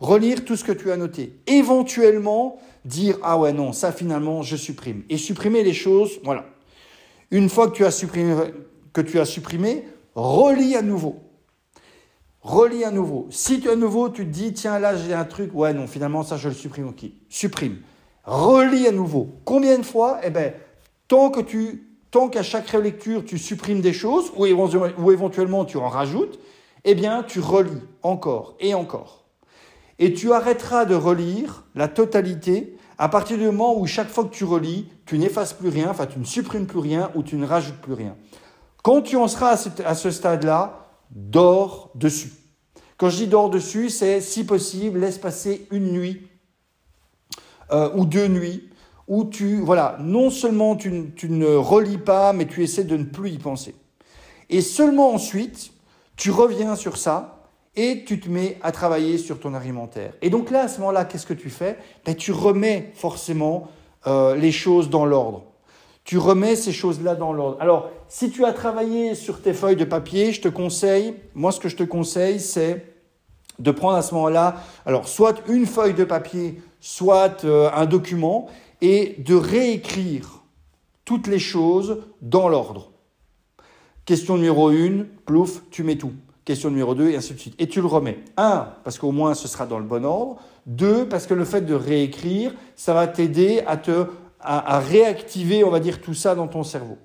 Relire 0.00 0.44
tout 0.44 0.56
ce 0.56 0.64
que 0.64 0.72
tu 0.72 0.90
as 0.90 0.96
noté. 0.96 1.38
Éventuellement, 1.46 2.58
dire 2.84 3.18
ah 3.22 3.38
ouais 3.38 3.52
non, 3.52 3.72
ça 3.72 3.92
finalement 3.92 4.42
je 4.42 4.56
supprime. 4.56 5.04
Et 5.08 5.16
supprimer 5.16 5.62
les 5.62 5.74
choses, 5.74 6.18
voilà. 6.24 6.46
Une 7.30 7.48
fois 7.48 7.68
que 7.68 7.76
tu 7.76 7.84
as 7.84 7.90
supprimé, 7.90 8.34
que 8.92 9.00
tu 9.00 9.20
as 9.20 9.24
supprimé 9.24 9.84
relis 10.14 10.76
à 10.76 10.82
nouveau. 10.82 11.16
Relis 12.42 12.84
à 12.84 12.90
nouveau. 12.90 13.28
Si 13.30 13.60
tu 13.60 13.70
à 13.70 13.76
nouveau 13.76 14.08
tu 14.08 14.24
te 14.26 14.30
dis 14.30 14.52
tiens 14.52 14.78
là 14.78 14.96
j'ai 14.96 15.14
un 15.14 15.24
truc, 15.24 15.54
ouais 15.54 15.72
non 15.72 15.86
finalement 15.86 16.22
ça 16.22 16.36
je 16.36 16.48
le 16.48 16.54
supprime, 16.54 16.88
ok. 16.88 17.04
Supprime. 17.28 17.78
Relis 18.24 18.86
à 18.86 18.92
nouveau. 18.92 19.30
Combien 19.44 19.78
de 19.78 19.84
fois 19.84 20.20
Eh 20.24 20.30
ben 20.30 20.52
tant 21.08 21.30
que 21.30 21.40
tu 21.40 21.88
tant 22.10 22.28
qu'à 22.28 22.42
chaque 22.42 22.68
relecture 22.68 23.24
tu 23.24 23.38
supprimes 23.38 23.80
des 23.80 23.92
choses 23.92 24.32
ou 24.36 24.44
ou 24.44 25.12
éventuellement 25.12 25.64
tu 25.64 25.76
en 25.76 25.88
rajoutes, 25.88 26.38
eh 26.84 26.94
bien 26.94 27.22
tu 27.22 27.40
relis 27.40 27.82
encore 28.02 28.56
et 28.60 28.74
encore. 28.74 29.24
Et 29.98 30.12
tu 30.12 30.32
arrêteras 30.32 30.84
de 30.84 30.96
relire 30.96 31.64
la 31.74 31.86
totalité 31.86 32.76
à 32.98 33.08
partir 33.08 33.38
du 33.38 33.44
moment 33.46 33.78
où 33.78 33.86
chaque 33.86 34.08
fois 34.08 34.24
que 34.24 34.34
tu 34.34 34.44
relis, 34.44 34.88
tu 35.06 35.18
n'effaces 35.18 35.52
plus 35.52 35.68
rien, 35.68 35.88
enfin 35.90 36.06
tu 36.06 36.18
ne 36.18 36.24
supprimes 36.24 36.66
plus 36.66 36.78
rien 36.78 37.10
ou 37.14 37.22
tu 37.22 37.36
ne 37.36 37.46
rajoutes 37.46 37.80
plus 37.80 37.94
rien. 37.94 38.16
Quand 38.82 39.02
tu 39.02 39.16
en 39.16 39.28
seras 39.28 39.56
à 39.84 39.94
ce, 39.94 40.10
stade-là, 40.10 40.81
dors 41.12 41.90
dessus. 41.94 42.32
Quand 42.96 43.10
je 43.10 43.16
dis 43.16 43.26
dors 43.26 43.50
dessus, 43.50 43.90
c'est 43.90 44.20
si 44.20 44.44
possible, 44.44 45.00
laisse 45.00 45.18
passer 45.18 45.66
une 45.70 45.92
nuit 45.92 46.28
euh, 47.72 47.90
ou 47.94 48.04
deux 48.04 48.28
nuits 48.28 48.68
où 49.08 49.24
tu, 49.24 49.60
voilà, 49.60 49.96
non 50.00 50.30
seulement 50.30 50.76
tu, 50.76 50.90
ne 50.90 51.54
relis 51.56 51.98
pas, 51.98 52.32
mais 52.32 52.46
tu 52.46 52.62
essaies 52.62 52.84
de 52.84 52.96
ne 52.96 53.04
plus 53.04 53.30
y 53.30 53.38
penser. 53.38 53.74
Et 54.48 54.60
seulement 54.60 55.12
ensuite, 55.12 55.72
tu 56.16 56.30
reviens 56.30 56.76
sur 56.76 56.96
ça 56.96 57.48
et 57.74 58.04
tu 58.04 58.20
te 58.20 58.28
mets 58.28 58.58
à 58.62 58.70
travailler 58.70 59.18
sur 59.18 59.40
ton 59.40 59.54
argumentaire. 59.54 60.12
Et 60.22 60.30
donc 60.30 60.50
là, 60.50 60.62
à 60.62 60.68
ce 60.68 60.78
moment-là, 60.80 61.04
qu'est-ce 61.04 61.26
que 61.26 61.34
tu 61.34 61.50
fais? 61.50 61.78
Ben, 62.04 62.14
Tu 62.14 62.32
remets 62.32 62.92
forcément 62.94 63.68
euh, 64.06 64.36
les 64.36 64.52
choses 64.52 64.90
dans 64.90 65.06
l'ordre. 65.06 65.44
Tu 66.04 66.18
remets 66.18 66.56
ces 66.56 66.72
choses-là 66.72 67.14
dans 67.14 67.32
l'ordre. 67.32 67.56
Alors, 67.60 67.90
si 68.08 68.30
tu 68.30 68.44
as 68.44 68.52
travaillé 68.52 69.14
sur 69.14 69.40
tes 69.40 69.52
feuilles 69.52 69.76
de 69.76 69.84
papier, 69.84 70.32
je 70.32 70.40
te 70.40 70.48
conseille, 70.48 71.14
moi 71.34 71.52
ce 71.52 71.60
que 71.60 71.68
je 71.68 71.76
te 71.76 71.84
conseille, 71.84 72.40
c'est 72.40 72.86
de 73.58 73.70
prendre 73.70 73.96
à 73.96 74.02
ce 74.02 74.14
moment-là, 74.14 74.56
alors 74.86 75.06
soit 75.06 75.42
une 75.48 75.66
feuille 75.66 75.94
de 75.94 76.04
papier, 76.04 76.60
soit 76.80 77.44
euh, 77.44 77.70
un 77.74 77.86
document, 77.86 78.48
et 78.80 79.14
de 79.18 79.36
réécrire 79.36 80.42
toutes 81.04 81.28
les 81.28 81.38
choses 81.38 82.02
dans 82.20 82.48
l'ordre. 82.48 82.90
Question 84.04 84.36
numéro 84.36 84.70
1, 84.70 85.06
plouf, 85.24 85.62
tu 85.70 85.84
mets 85.84 85.96
tout 85.96 86.12
question 86.44 86.70
numéro 86.70 86.94
2, 86.94 87.10
et 87.10 87.16
ainsi 87.16 87.34
de 87.34 87.38
suite. 87.38 87.54
Et 87.58 87.68
tu 87.68 87.80
le 87.80 87.86
remets. 87.86 88.18
Un, 88.36 88.68
parce 88.84 88.98
qu'au 88.98 89.12
moins 89.12 89.34
ce 89.34 89.48
sera 89.48 89.66
dans 89.66 89.78
le 89.78 89.84
bon 89.84 90.04
ordre. 90.04 90.38
Deux, 90.66 91.06
parce 91.06 91.26
que 91.26 91.34
le 91.34 91.44
fait 91.44 91.62
de 91.62 91.74
réécrire, 91.74 92.54
ça 92.76 92.94
va 92.94 93.06
t'aider 93.06 93.62
à 93.66 93.76
te 93.76 94.06
à, 94.42 94.78
réactiver, 94.78 95.64
on 95.64 95.70
va 95.70 95.80
dire, 95.80 96.00
tout 96.00 96.14
ça 96.14 96.34
dans 96.34 96.48
ton 96.48 96.62
cerveau. 96.62 96.98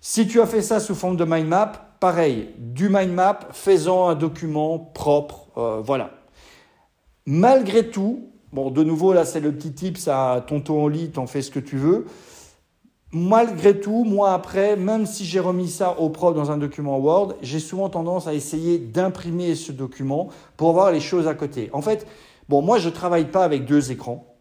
Si 0.00 0.26
tu 0.26 0.40
as 0.40 0.46
fait 0.46 0.62
ça 0.62 0.80
sous 0.80 0.94
forme 0.94 1.16
de 1.16 1.24
mind 1.24 1.46
map, 1.46 1.72
pareil, 2.00 2.50
du 2.58 2.88
mind 2.88 3.12
map, 3.12 3.40
faisant 3.52 4.08
un 4.08 4.14
document 4.14 4.78
propre, 4.78 5.48
euh, 5.56 5.80
voilà. 5.84 6.10
Malgré 7.24 7.88
tout, 7.88 8.30
bon, 8.52 8.70
de 8.70 8.82
nouveau, 8.82 9.12
là, 9.12 9.24
c'est 9.24 9.40
le 9.40 9.52
petit 9.52 9.72
tip, 9.72 9.96
ça, 9.96 10.44
tonton 10.46 10.82
au 10.82 10.88
lit, 10.88 11.10
t'en 11.10 11.26
fais 11.26 11.42
ce 11.42 11.50
que 11.50 11.60
tu 11.60 11.76
veux 11.76 12.06
malgré 13.12 13.78
tout, 13.78 14.04
moi 14.04 14.32
après, 14.32 14.76
même 14.76 15.06
si 15.06 15.24
j'ai 15.24 15.40
remis 15.40 15.68
ça 15.68 15.98
au 15.98 16.08
prof 16.08 16.34
dans 16.34 16.50
un 16.50 16.56
document 16.56 16.98
Word, 16.98 17.34
j'ai 17.42 17.60
souvent 17.60 17.88
tendance 17.90 18.26
à 18.26 18.34
essayer 18.34 18.78
d'imprimer 18.78 19.54
ce 19.54 19.70
document 19.70 20.28
pour 20.56 20.72
voir 20.72 20.90
les 20.90 21.00
choses 21.00 21.28
à 21.28 21.34
côté. 21.34 21.68
En 21.72 21.82
fait, 21.82 22.06
bon, 22.48 22.62
moi 22.62 22.78
je 22.78 22.88
travaille 22.88 23.26
pas 23.26 23.44
avec 23.44 23.66
deux 23.66 23.92
écrans. 23.92 24.31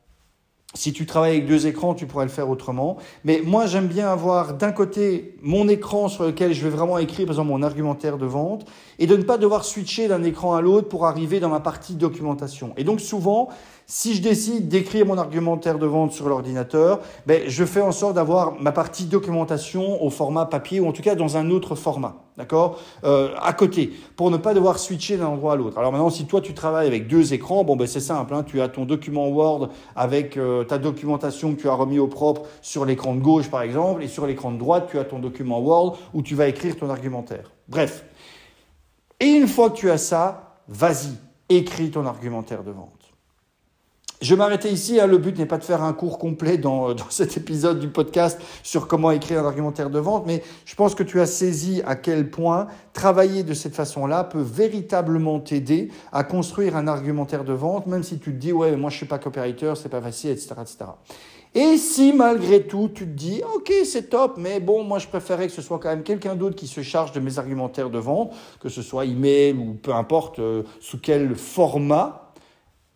Si 0.74 0.94
tu 0.94 1.06
travailles 1.06 1.32
avec 1.32 1.48
deux 1.48 1.68
écrans, 1.68 1.94
tu 1.94 2.06
pourrais 2.06 2.24
le 2.24 2.32
faire 2.32 2.50
autrement. 2.50 2.96
Mais 3.26 3.42
moi, 3.44 3.66
j'aime 3.66 3.88
bien 3.88 4.10
avoir 4.10 4.54
d'un 4.54 4.72
côté 4.72 5.36
mon 5.42 5.68
écran 5.68 6.08
sur 6.08 6.24
lequel 6.24 6.54
je 6.54 6.64
vais 6.64 6.70
vraiment 6.70 6.98
écrire, 6.98 7.26
par 7.26 7.34
exemple, 7.34 7.50
mon 7.50 7.62
argumentaire 7.62 8.18
de 8.18 8.26
vente, 8.26 8.66
et 8.98 9.06
de 9.06 9.18
ne 9.18 9.24
pas 9.24 9.38
devoir 9.38 9.66
switcher 9.66 10.08
d'un 10.08 10.24
écran 10.24 10.56
à 10.56 10.62
l'autre 10.62 10.88
pour 10.88 11.06
arriver 11.06 11.42
dans 11.42 11.50
ma 11.50 11.60
partie 11.60 11.96
documentation. 11.96 12.74
Et 12.78 12.86
donc, 12.86 13.02
souvent, 13.02 13.50
si 13.86 14.14
je 14.14 14.22
décide 14.22 14.70
d'écrire 14.70 15.06
mon 15.06 15.18
argumentaire 15.18 15.78
de 15.78 15.86
vente 15.86 16.14
sur 16.14 16.30
l'ordinateur, 16.30 17.02
ben, 17.26 17.42
je 17.48 17.66
fais 17.66 17.82
en 17.82 17.92
sorte 17.92 18.16
d'avoir 18.16 18.54
ma 18.62 18.72
partie 18.72 19.04
documentation 19.04 20.02
au 20.02 20.10
format 20.10 20.46
papier 20.46 20.80
ou 20.80 20.88
en 20.88 20.94
tout 20.94 21.02
cas 21.02 21.16
dans 21.16 21.36
un 21.36 21.50
autre 21.50 21.76
format, 21.76 22.16
d'accord, 22.38 22.80
euh, 23.04 23.34
à 23.42 23.54
côté, 23.54 23.92
pour 24.16 24.32
ne 24.32 24.38
pas 24.38 24.54
devoir 24.54 24.80
switcher 24.80 25.18
d'un 25.18 25.28
endroit 25.28 25.54
à 25.54 25.56
l'autre. 25.56 25.78
Alors 25.78 25.92
maintenant, 25.92 26.10
si 26.10 26.26
toi 26.26 26.42
tu 26.42 26.54
travailles 26.54 26.88
avec 26.88 27.08
deux 27.08 27.34
écrans, 27.34 27.64
bon 27.64 27.76
ben 27.76 27.88
c'est 27.88 28.00
simple, 28.00 28.34
hein, 28.34 28.44
tu 28.44 28.62
as 28.62 28.70
ton 28.70 28.86
document 28.86 29.28
Word 29.30 29.70
avec 29.96 30.38
euh, 30.38 30.64
ta 30.64 30.78
documentation 30.78 31.56
que 31.56 31.62
tu 31.62 31.70
as 31.70 31.74
remis 31.74 32.00
au 32.00 32.08
propre 32.08 32.44
sur 32.62 32.86
l'écran 32.86 33.16
de 33.16 33.22
gauche 33.22 33.50
par 33.50 33.62
exemple, 33.62 34.04
et 34.04 34.08
sur 34.08 34.26
l'écran 34.26 34.52
de 34.52 34.58
droite 34.58 34.88
tu 34.90 35.00
as 35.00 35.04
ton 35.04 35.20
document 35.20 35.60
Word 35.60 35.98
où 36.14 36.22
tu 36.22 36.36
vas 36.36 36.48
écrire 36.48 36.78
ton 36.78 36.90
argumentaire. 36.90 37.52
Bref. 37.68 38.06
Et 39.20 39.28
une 39.28 39.48
fois 39.48 39.70
que 39.70 39.78
tu 39.78 39.90
as 39.92 39.98
ça, 39.98 40.58
vas-y, 40.68 41.16
écris 41.50 41.92
ton 41.92 42.06
argumentaire 42.06 42.64
de 42.64 42.72
vente. 42.72 43.01
Je 44.22 44.36
vais 44.36 44.38
m'arrêter 44.38 44.70
ici. 44.70 45.00
Hein. 45.00 45.08
Le 45.08 45.18
but 45.18 45.36
n'est 45.40 45.48
pas 45.48 45.58
de 45.58 45.64
faire 45.64 45.82
un 45.82 45.94
cours 45.94 46.20
complet 46.20 46.60
dans, 46.60 46.94
dans, 46.94 47.10
cet 47.10 47.38
épisode 47.38 47.80
du 47.80 47.88
podcast 47.88 48.40
sur 48.62 48.88
comment 48.88 49.10
écrire 49.10 49.40
un 49.40 49.46
argumentaire 49.46 49.90
de 49.90 49.98
vente, 49.98 50.28
mais 50.28 50.44
je 50.66 50.76
pense 50.76 50.94
que 50.94 51.02
tu 51.02 51.20
as 51.20 51.26
saisi 51.26 51.82
à 51.88 51.96
quel 51.96 52.30
point 52.30 52.68
travailler 52.94 53.42
de 53.42 53.56
cette 53.56 53.74
façon-là 53.74 54.24
peut 54.24 54.42
véritablement 54.42 55.40
t'aider 55.40 55.90
à 56.12 56.24
construire 56.24 56.76
un 56.76 56.88
argumentaire 56.88 57.44
de 57.44 57.54
vente, 57.54 57.88
même 57.88 58.04
si 58.04 58.20
tu 58.20 58.32
te 58.32 58.38
dis 58.38 58.52
ouais, 58.52 58.76
moi 58.76 58.92
je 58.92 58.98
suis 58.98 59.08
pas 59.08 59.18
copywriter, 59.18 59.74
c'est 59.76 59.90
pas 59.90 60.02
facile, 60.02 60.30
etc., 60.30 60.54
etc. 60.62 60.78
Et 61.56 61.78
si 61.78 62.14
malgré 62.14 62.62
tout 62.64 62.90
tu 62.94 63.06
te 63.06 63.12
dis 63.12 63.42
ok 63.56 63.74
c'est 63.84 64.10
top 64.10 64.36
mais 64.38 64.62
bon 64.62 64.84
moi 64.84 65.00
je 65.00 65.08
préférais 65.08 65.48
que 65.48 65.54
ce 65.54 65.62
soit 65.62 65.80
quand 65.80 65.90
même 65.90 66.04
quelqu'un 66.04 66.36
d'autre 66.36 66.56
qui 66.56 66.68
se 66.68 66.82
charge 66.82 67.12
de 67.12 67.20
mes 67.20 67.40
argumentaires 67.40 67.90
de 67.90 68.00
vente 68.00 68.32
que 68.62 68.70
ce 68.70 68.82
soit 68.82 69.04
email 69.04 69.54
ou 69.56 69.74
peu 69.74 69.94
importe 69.94 70.40
euh, 70.40 70.64
sous 70.80 70.98
quel 70.98 71.36
format 71.36 72.21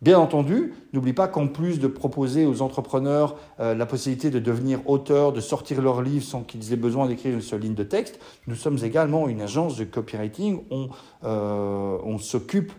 Bien 0.02 0.18
entendu, 0.18 0.74
n'oublie 0.92 1.14
pas 1.14 1.26
qu'en 1.26 1.46
plus 1.46 1.80
de 1.80 1.86
proposer 1.86 2.44
aux 2.44 2.60
entrepreneurs 2.60 3.36
euh, 3.60 3.74
la 3.74 3.86
possibilité 3.86 4.30
de 4.30 4.38
devenir 4.38 4.86
auteur, 4.88 5.32
de 5.32 5.40
sortir 5.40 5.80
leur 5.80 6.02
livre 6.02 6.24
sans 6.24 6.42
qu'ils 6.42 6.74
aient 6.74 6.76
besoin 6.76 7.06
d'écrire 7.06 7.32
une 7.32 7.40
seule 7.40 7.60
ligne 7.60 7.74
de 7.74 7.82
texte, 7.82 8.20
nous 8.46 8.56
sommes 8.56 8.76
également 8.84 9.26
une 9.26 9.40
agence 9.40 9.78
de 9.78 9.84
copywriting. 9.84 10.60
On, 10.70 10.90
euh, 11.24 12.18
s'occupe 12.18 12.72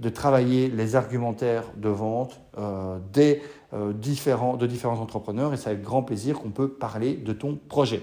de 0.00 0.08
travailler 0.08 0.68
les 0.68 0.96
argumentaires 0.96 1.64
de 1.76 1.88
vente 1.88 2.40
euh, 2.58 2.98
des, 3.12 3.40
différents, 3.94 4.56
de 4.56 4.66
différents 4.66 5.00
entrepreneurs 5.00 5.52
et 5.52 5.56
c'est 5.56 5.70
avec 5.70 5.82
grand 5.82 6.02
plaisir 6.02 6.40
qu'on 6.40 6.50
peut 6.50 6.68
parler 6.68 7.14
de 7.14 7.32
ton 7.32 7.58
projet. 7.68 8.02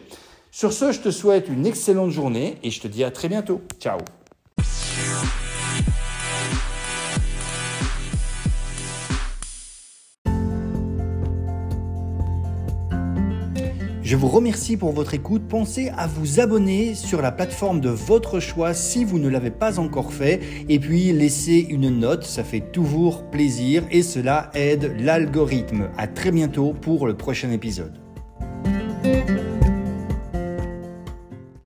Sur 0.51 0.71
ce, 0.71 0.91
je 0.91 1.01
te 1.01 1.11
souhaite 1.11 1.49
une 1.49 1.65
excellente 1.65 2.11
journée 2.11 2.57
et 2.63 2.69
je 2.69 2.81
te 2.81 2.87
dis 2.87 3.03
à 3.03 3.11
très 3.11 3.27
bientôt. 3.29 3.61
Ciao 3.79 3.97
Je 14.11 14.17
vous 14.17 14.27
remercie 14.27 14.75
pour 14.75 14.91
votre 14.91 15.13
écoute. 15.13 15.43
Pensez 15.47 15.89
à 15.97 16.05
vous 16.05 16.41
abonner 16.41 16.95
sur 16.95 17.21
la 17.21 17.31
plateforme 17.31 17.79
de 17.79 17.87
votre 17.87 18.41
choix 18.41 18.73
si 18.73 19.05
vous 19.05 19.19
ne 19.19 19.29
l'avez 19.29 19.51
pas 19.51 19.79
encore 19.79 20.11
fait. 20.11 20.41
Et 20.67 20.79
puis 20.79 21.13
laissez 21.13 21.65
une 21.69 21.89
note, 21.89 22.25
ça 22.25 22.43
fait 22.43 22.59
toujours 22.59 23.23
plaisir 23.31 23.83
et 23.89 24.03
cela 24.03 24.51
aide 24.53 24.97
l'algorithme. 24.99 25.87
À 25.97 26.07
très 26.07 26.31
bientôt 26.31 26.73
pour 26.73 27.07
le 27.07 27.15
prochain 27.15 27.51
épisode. 27.51 28.00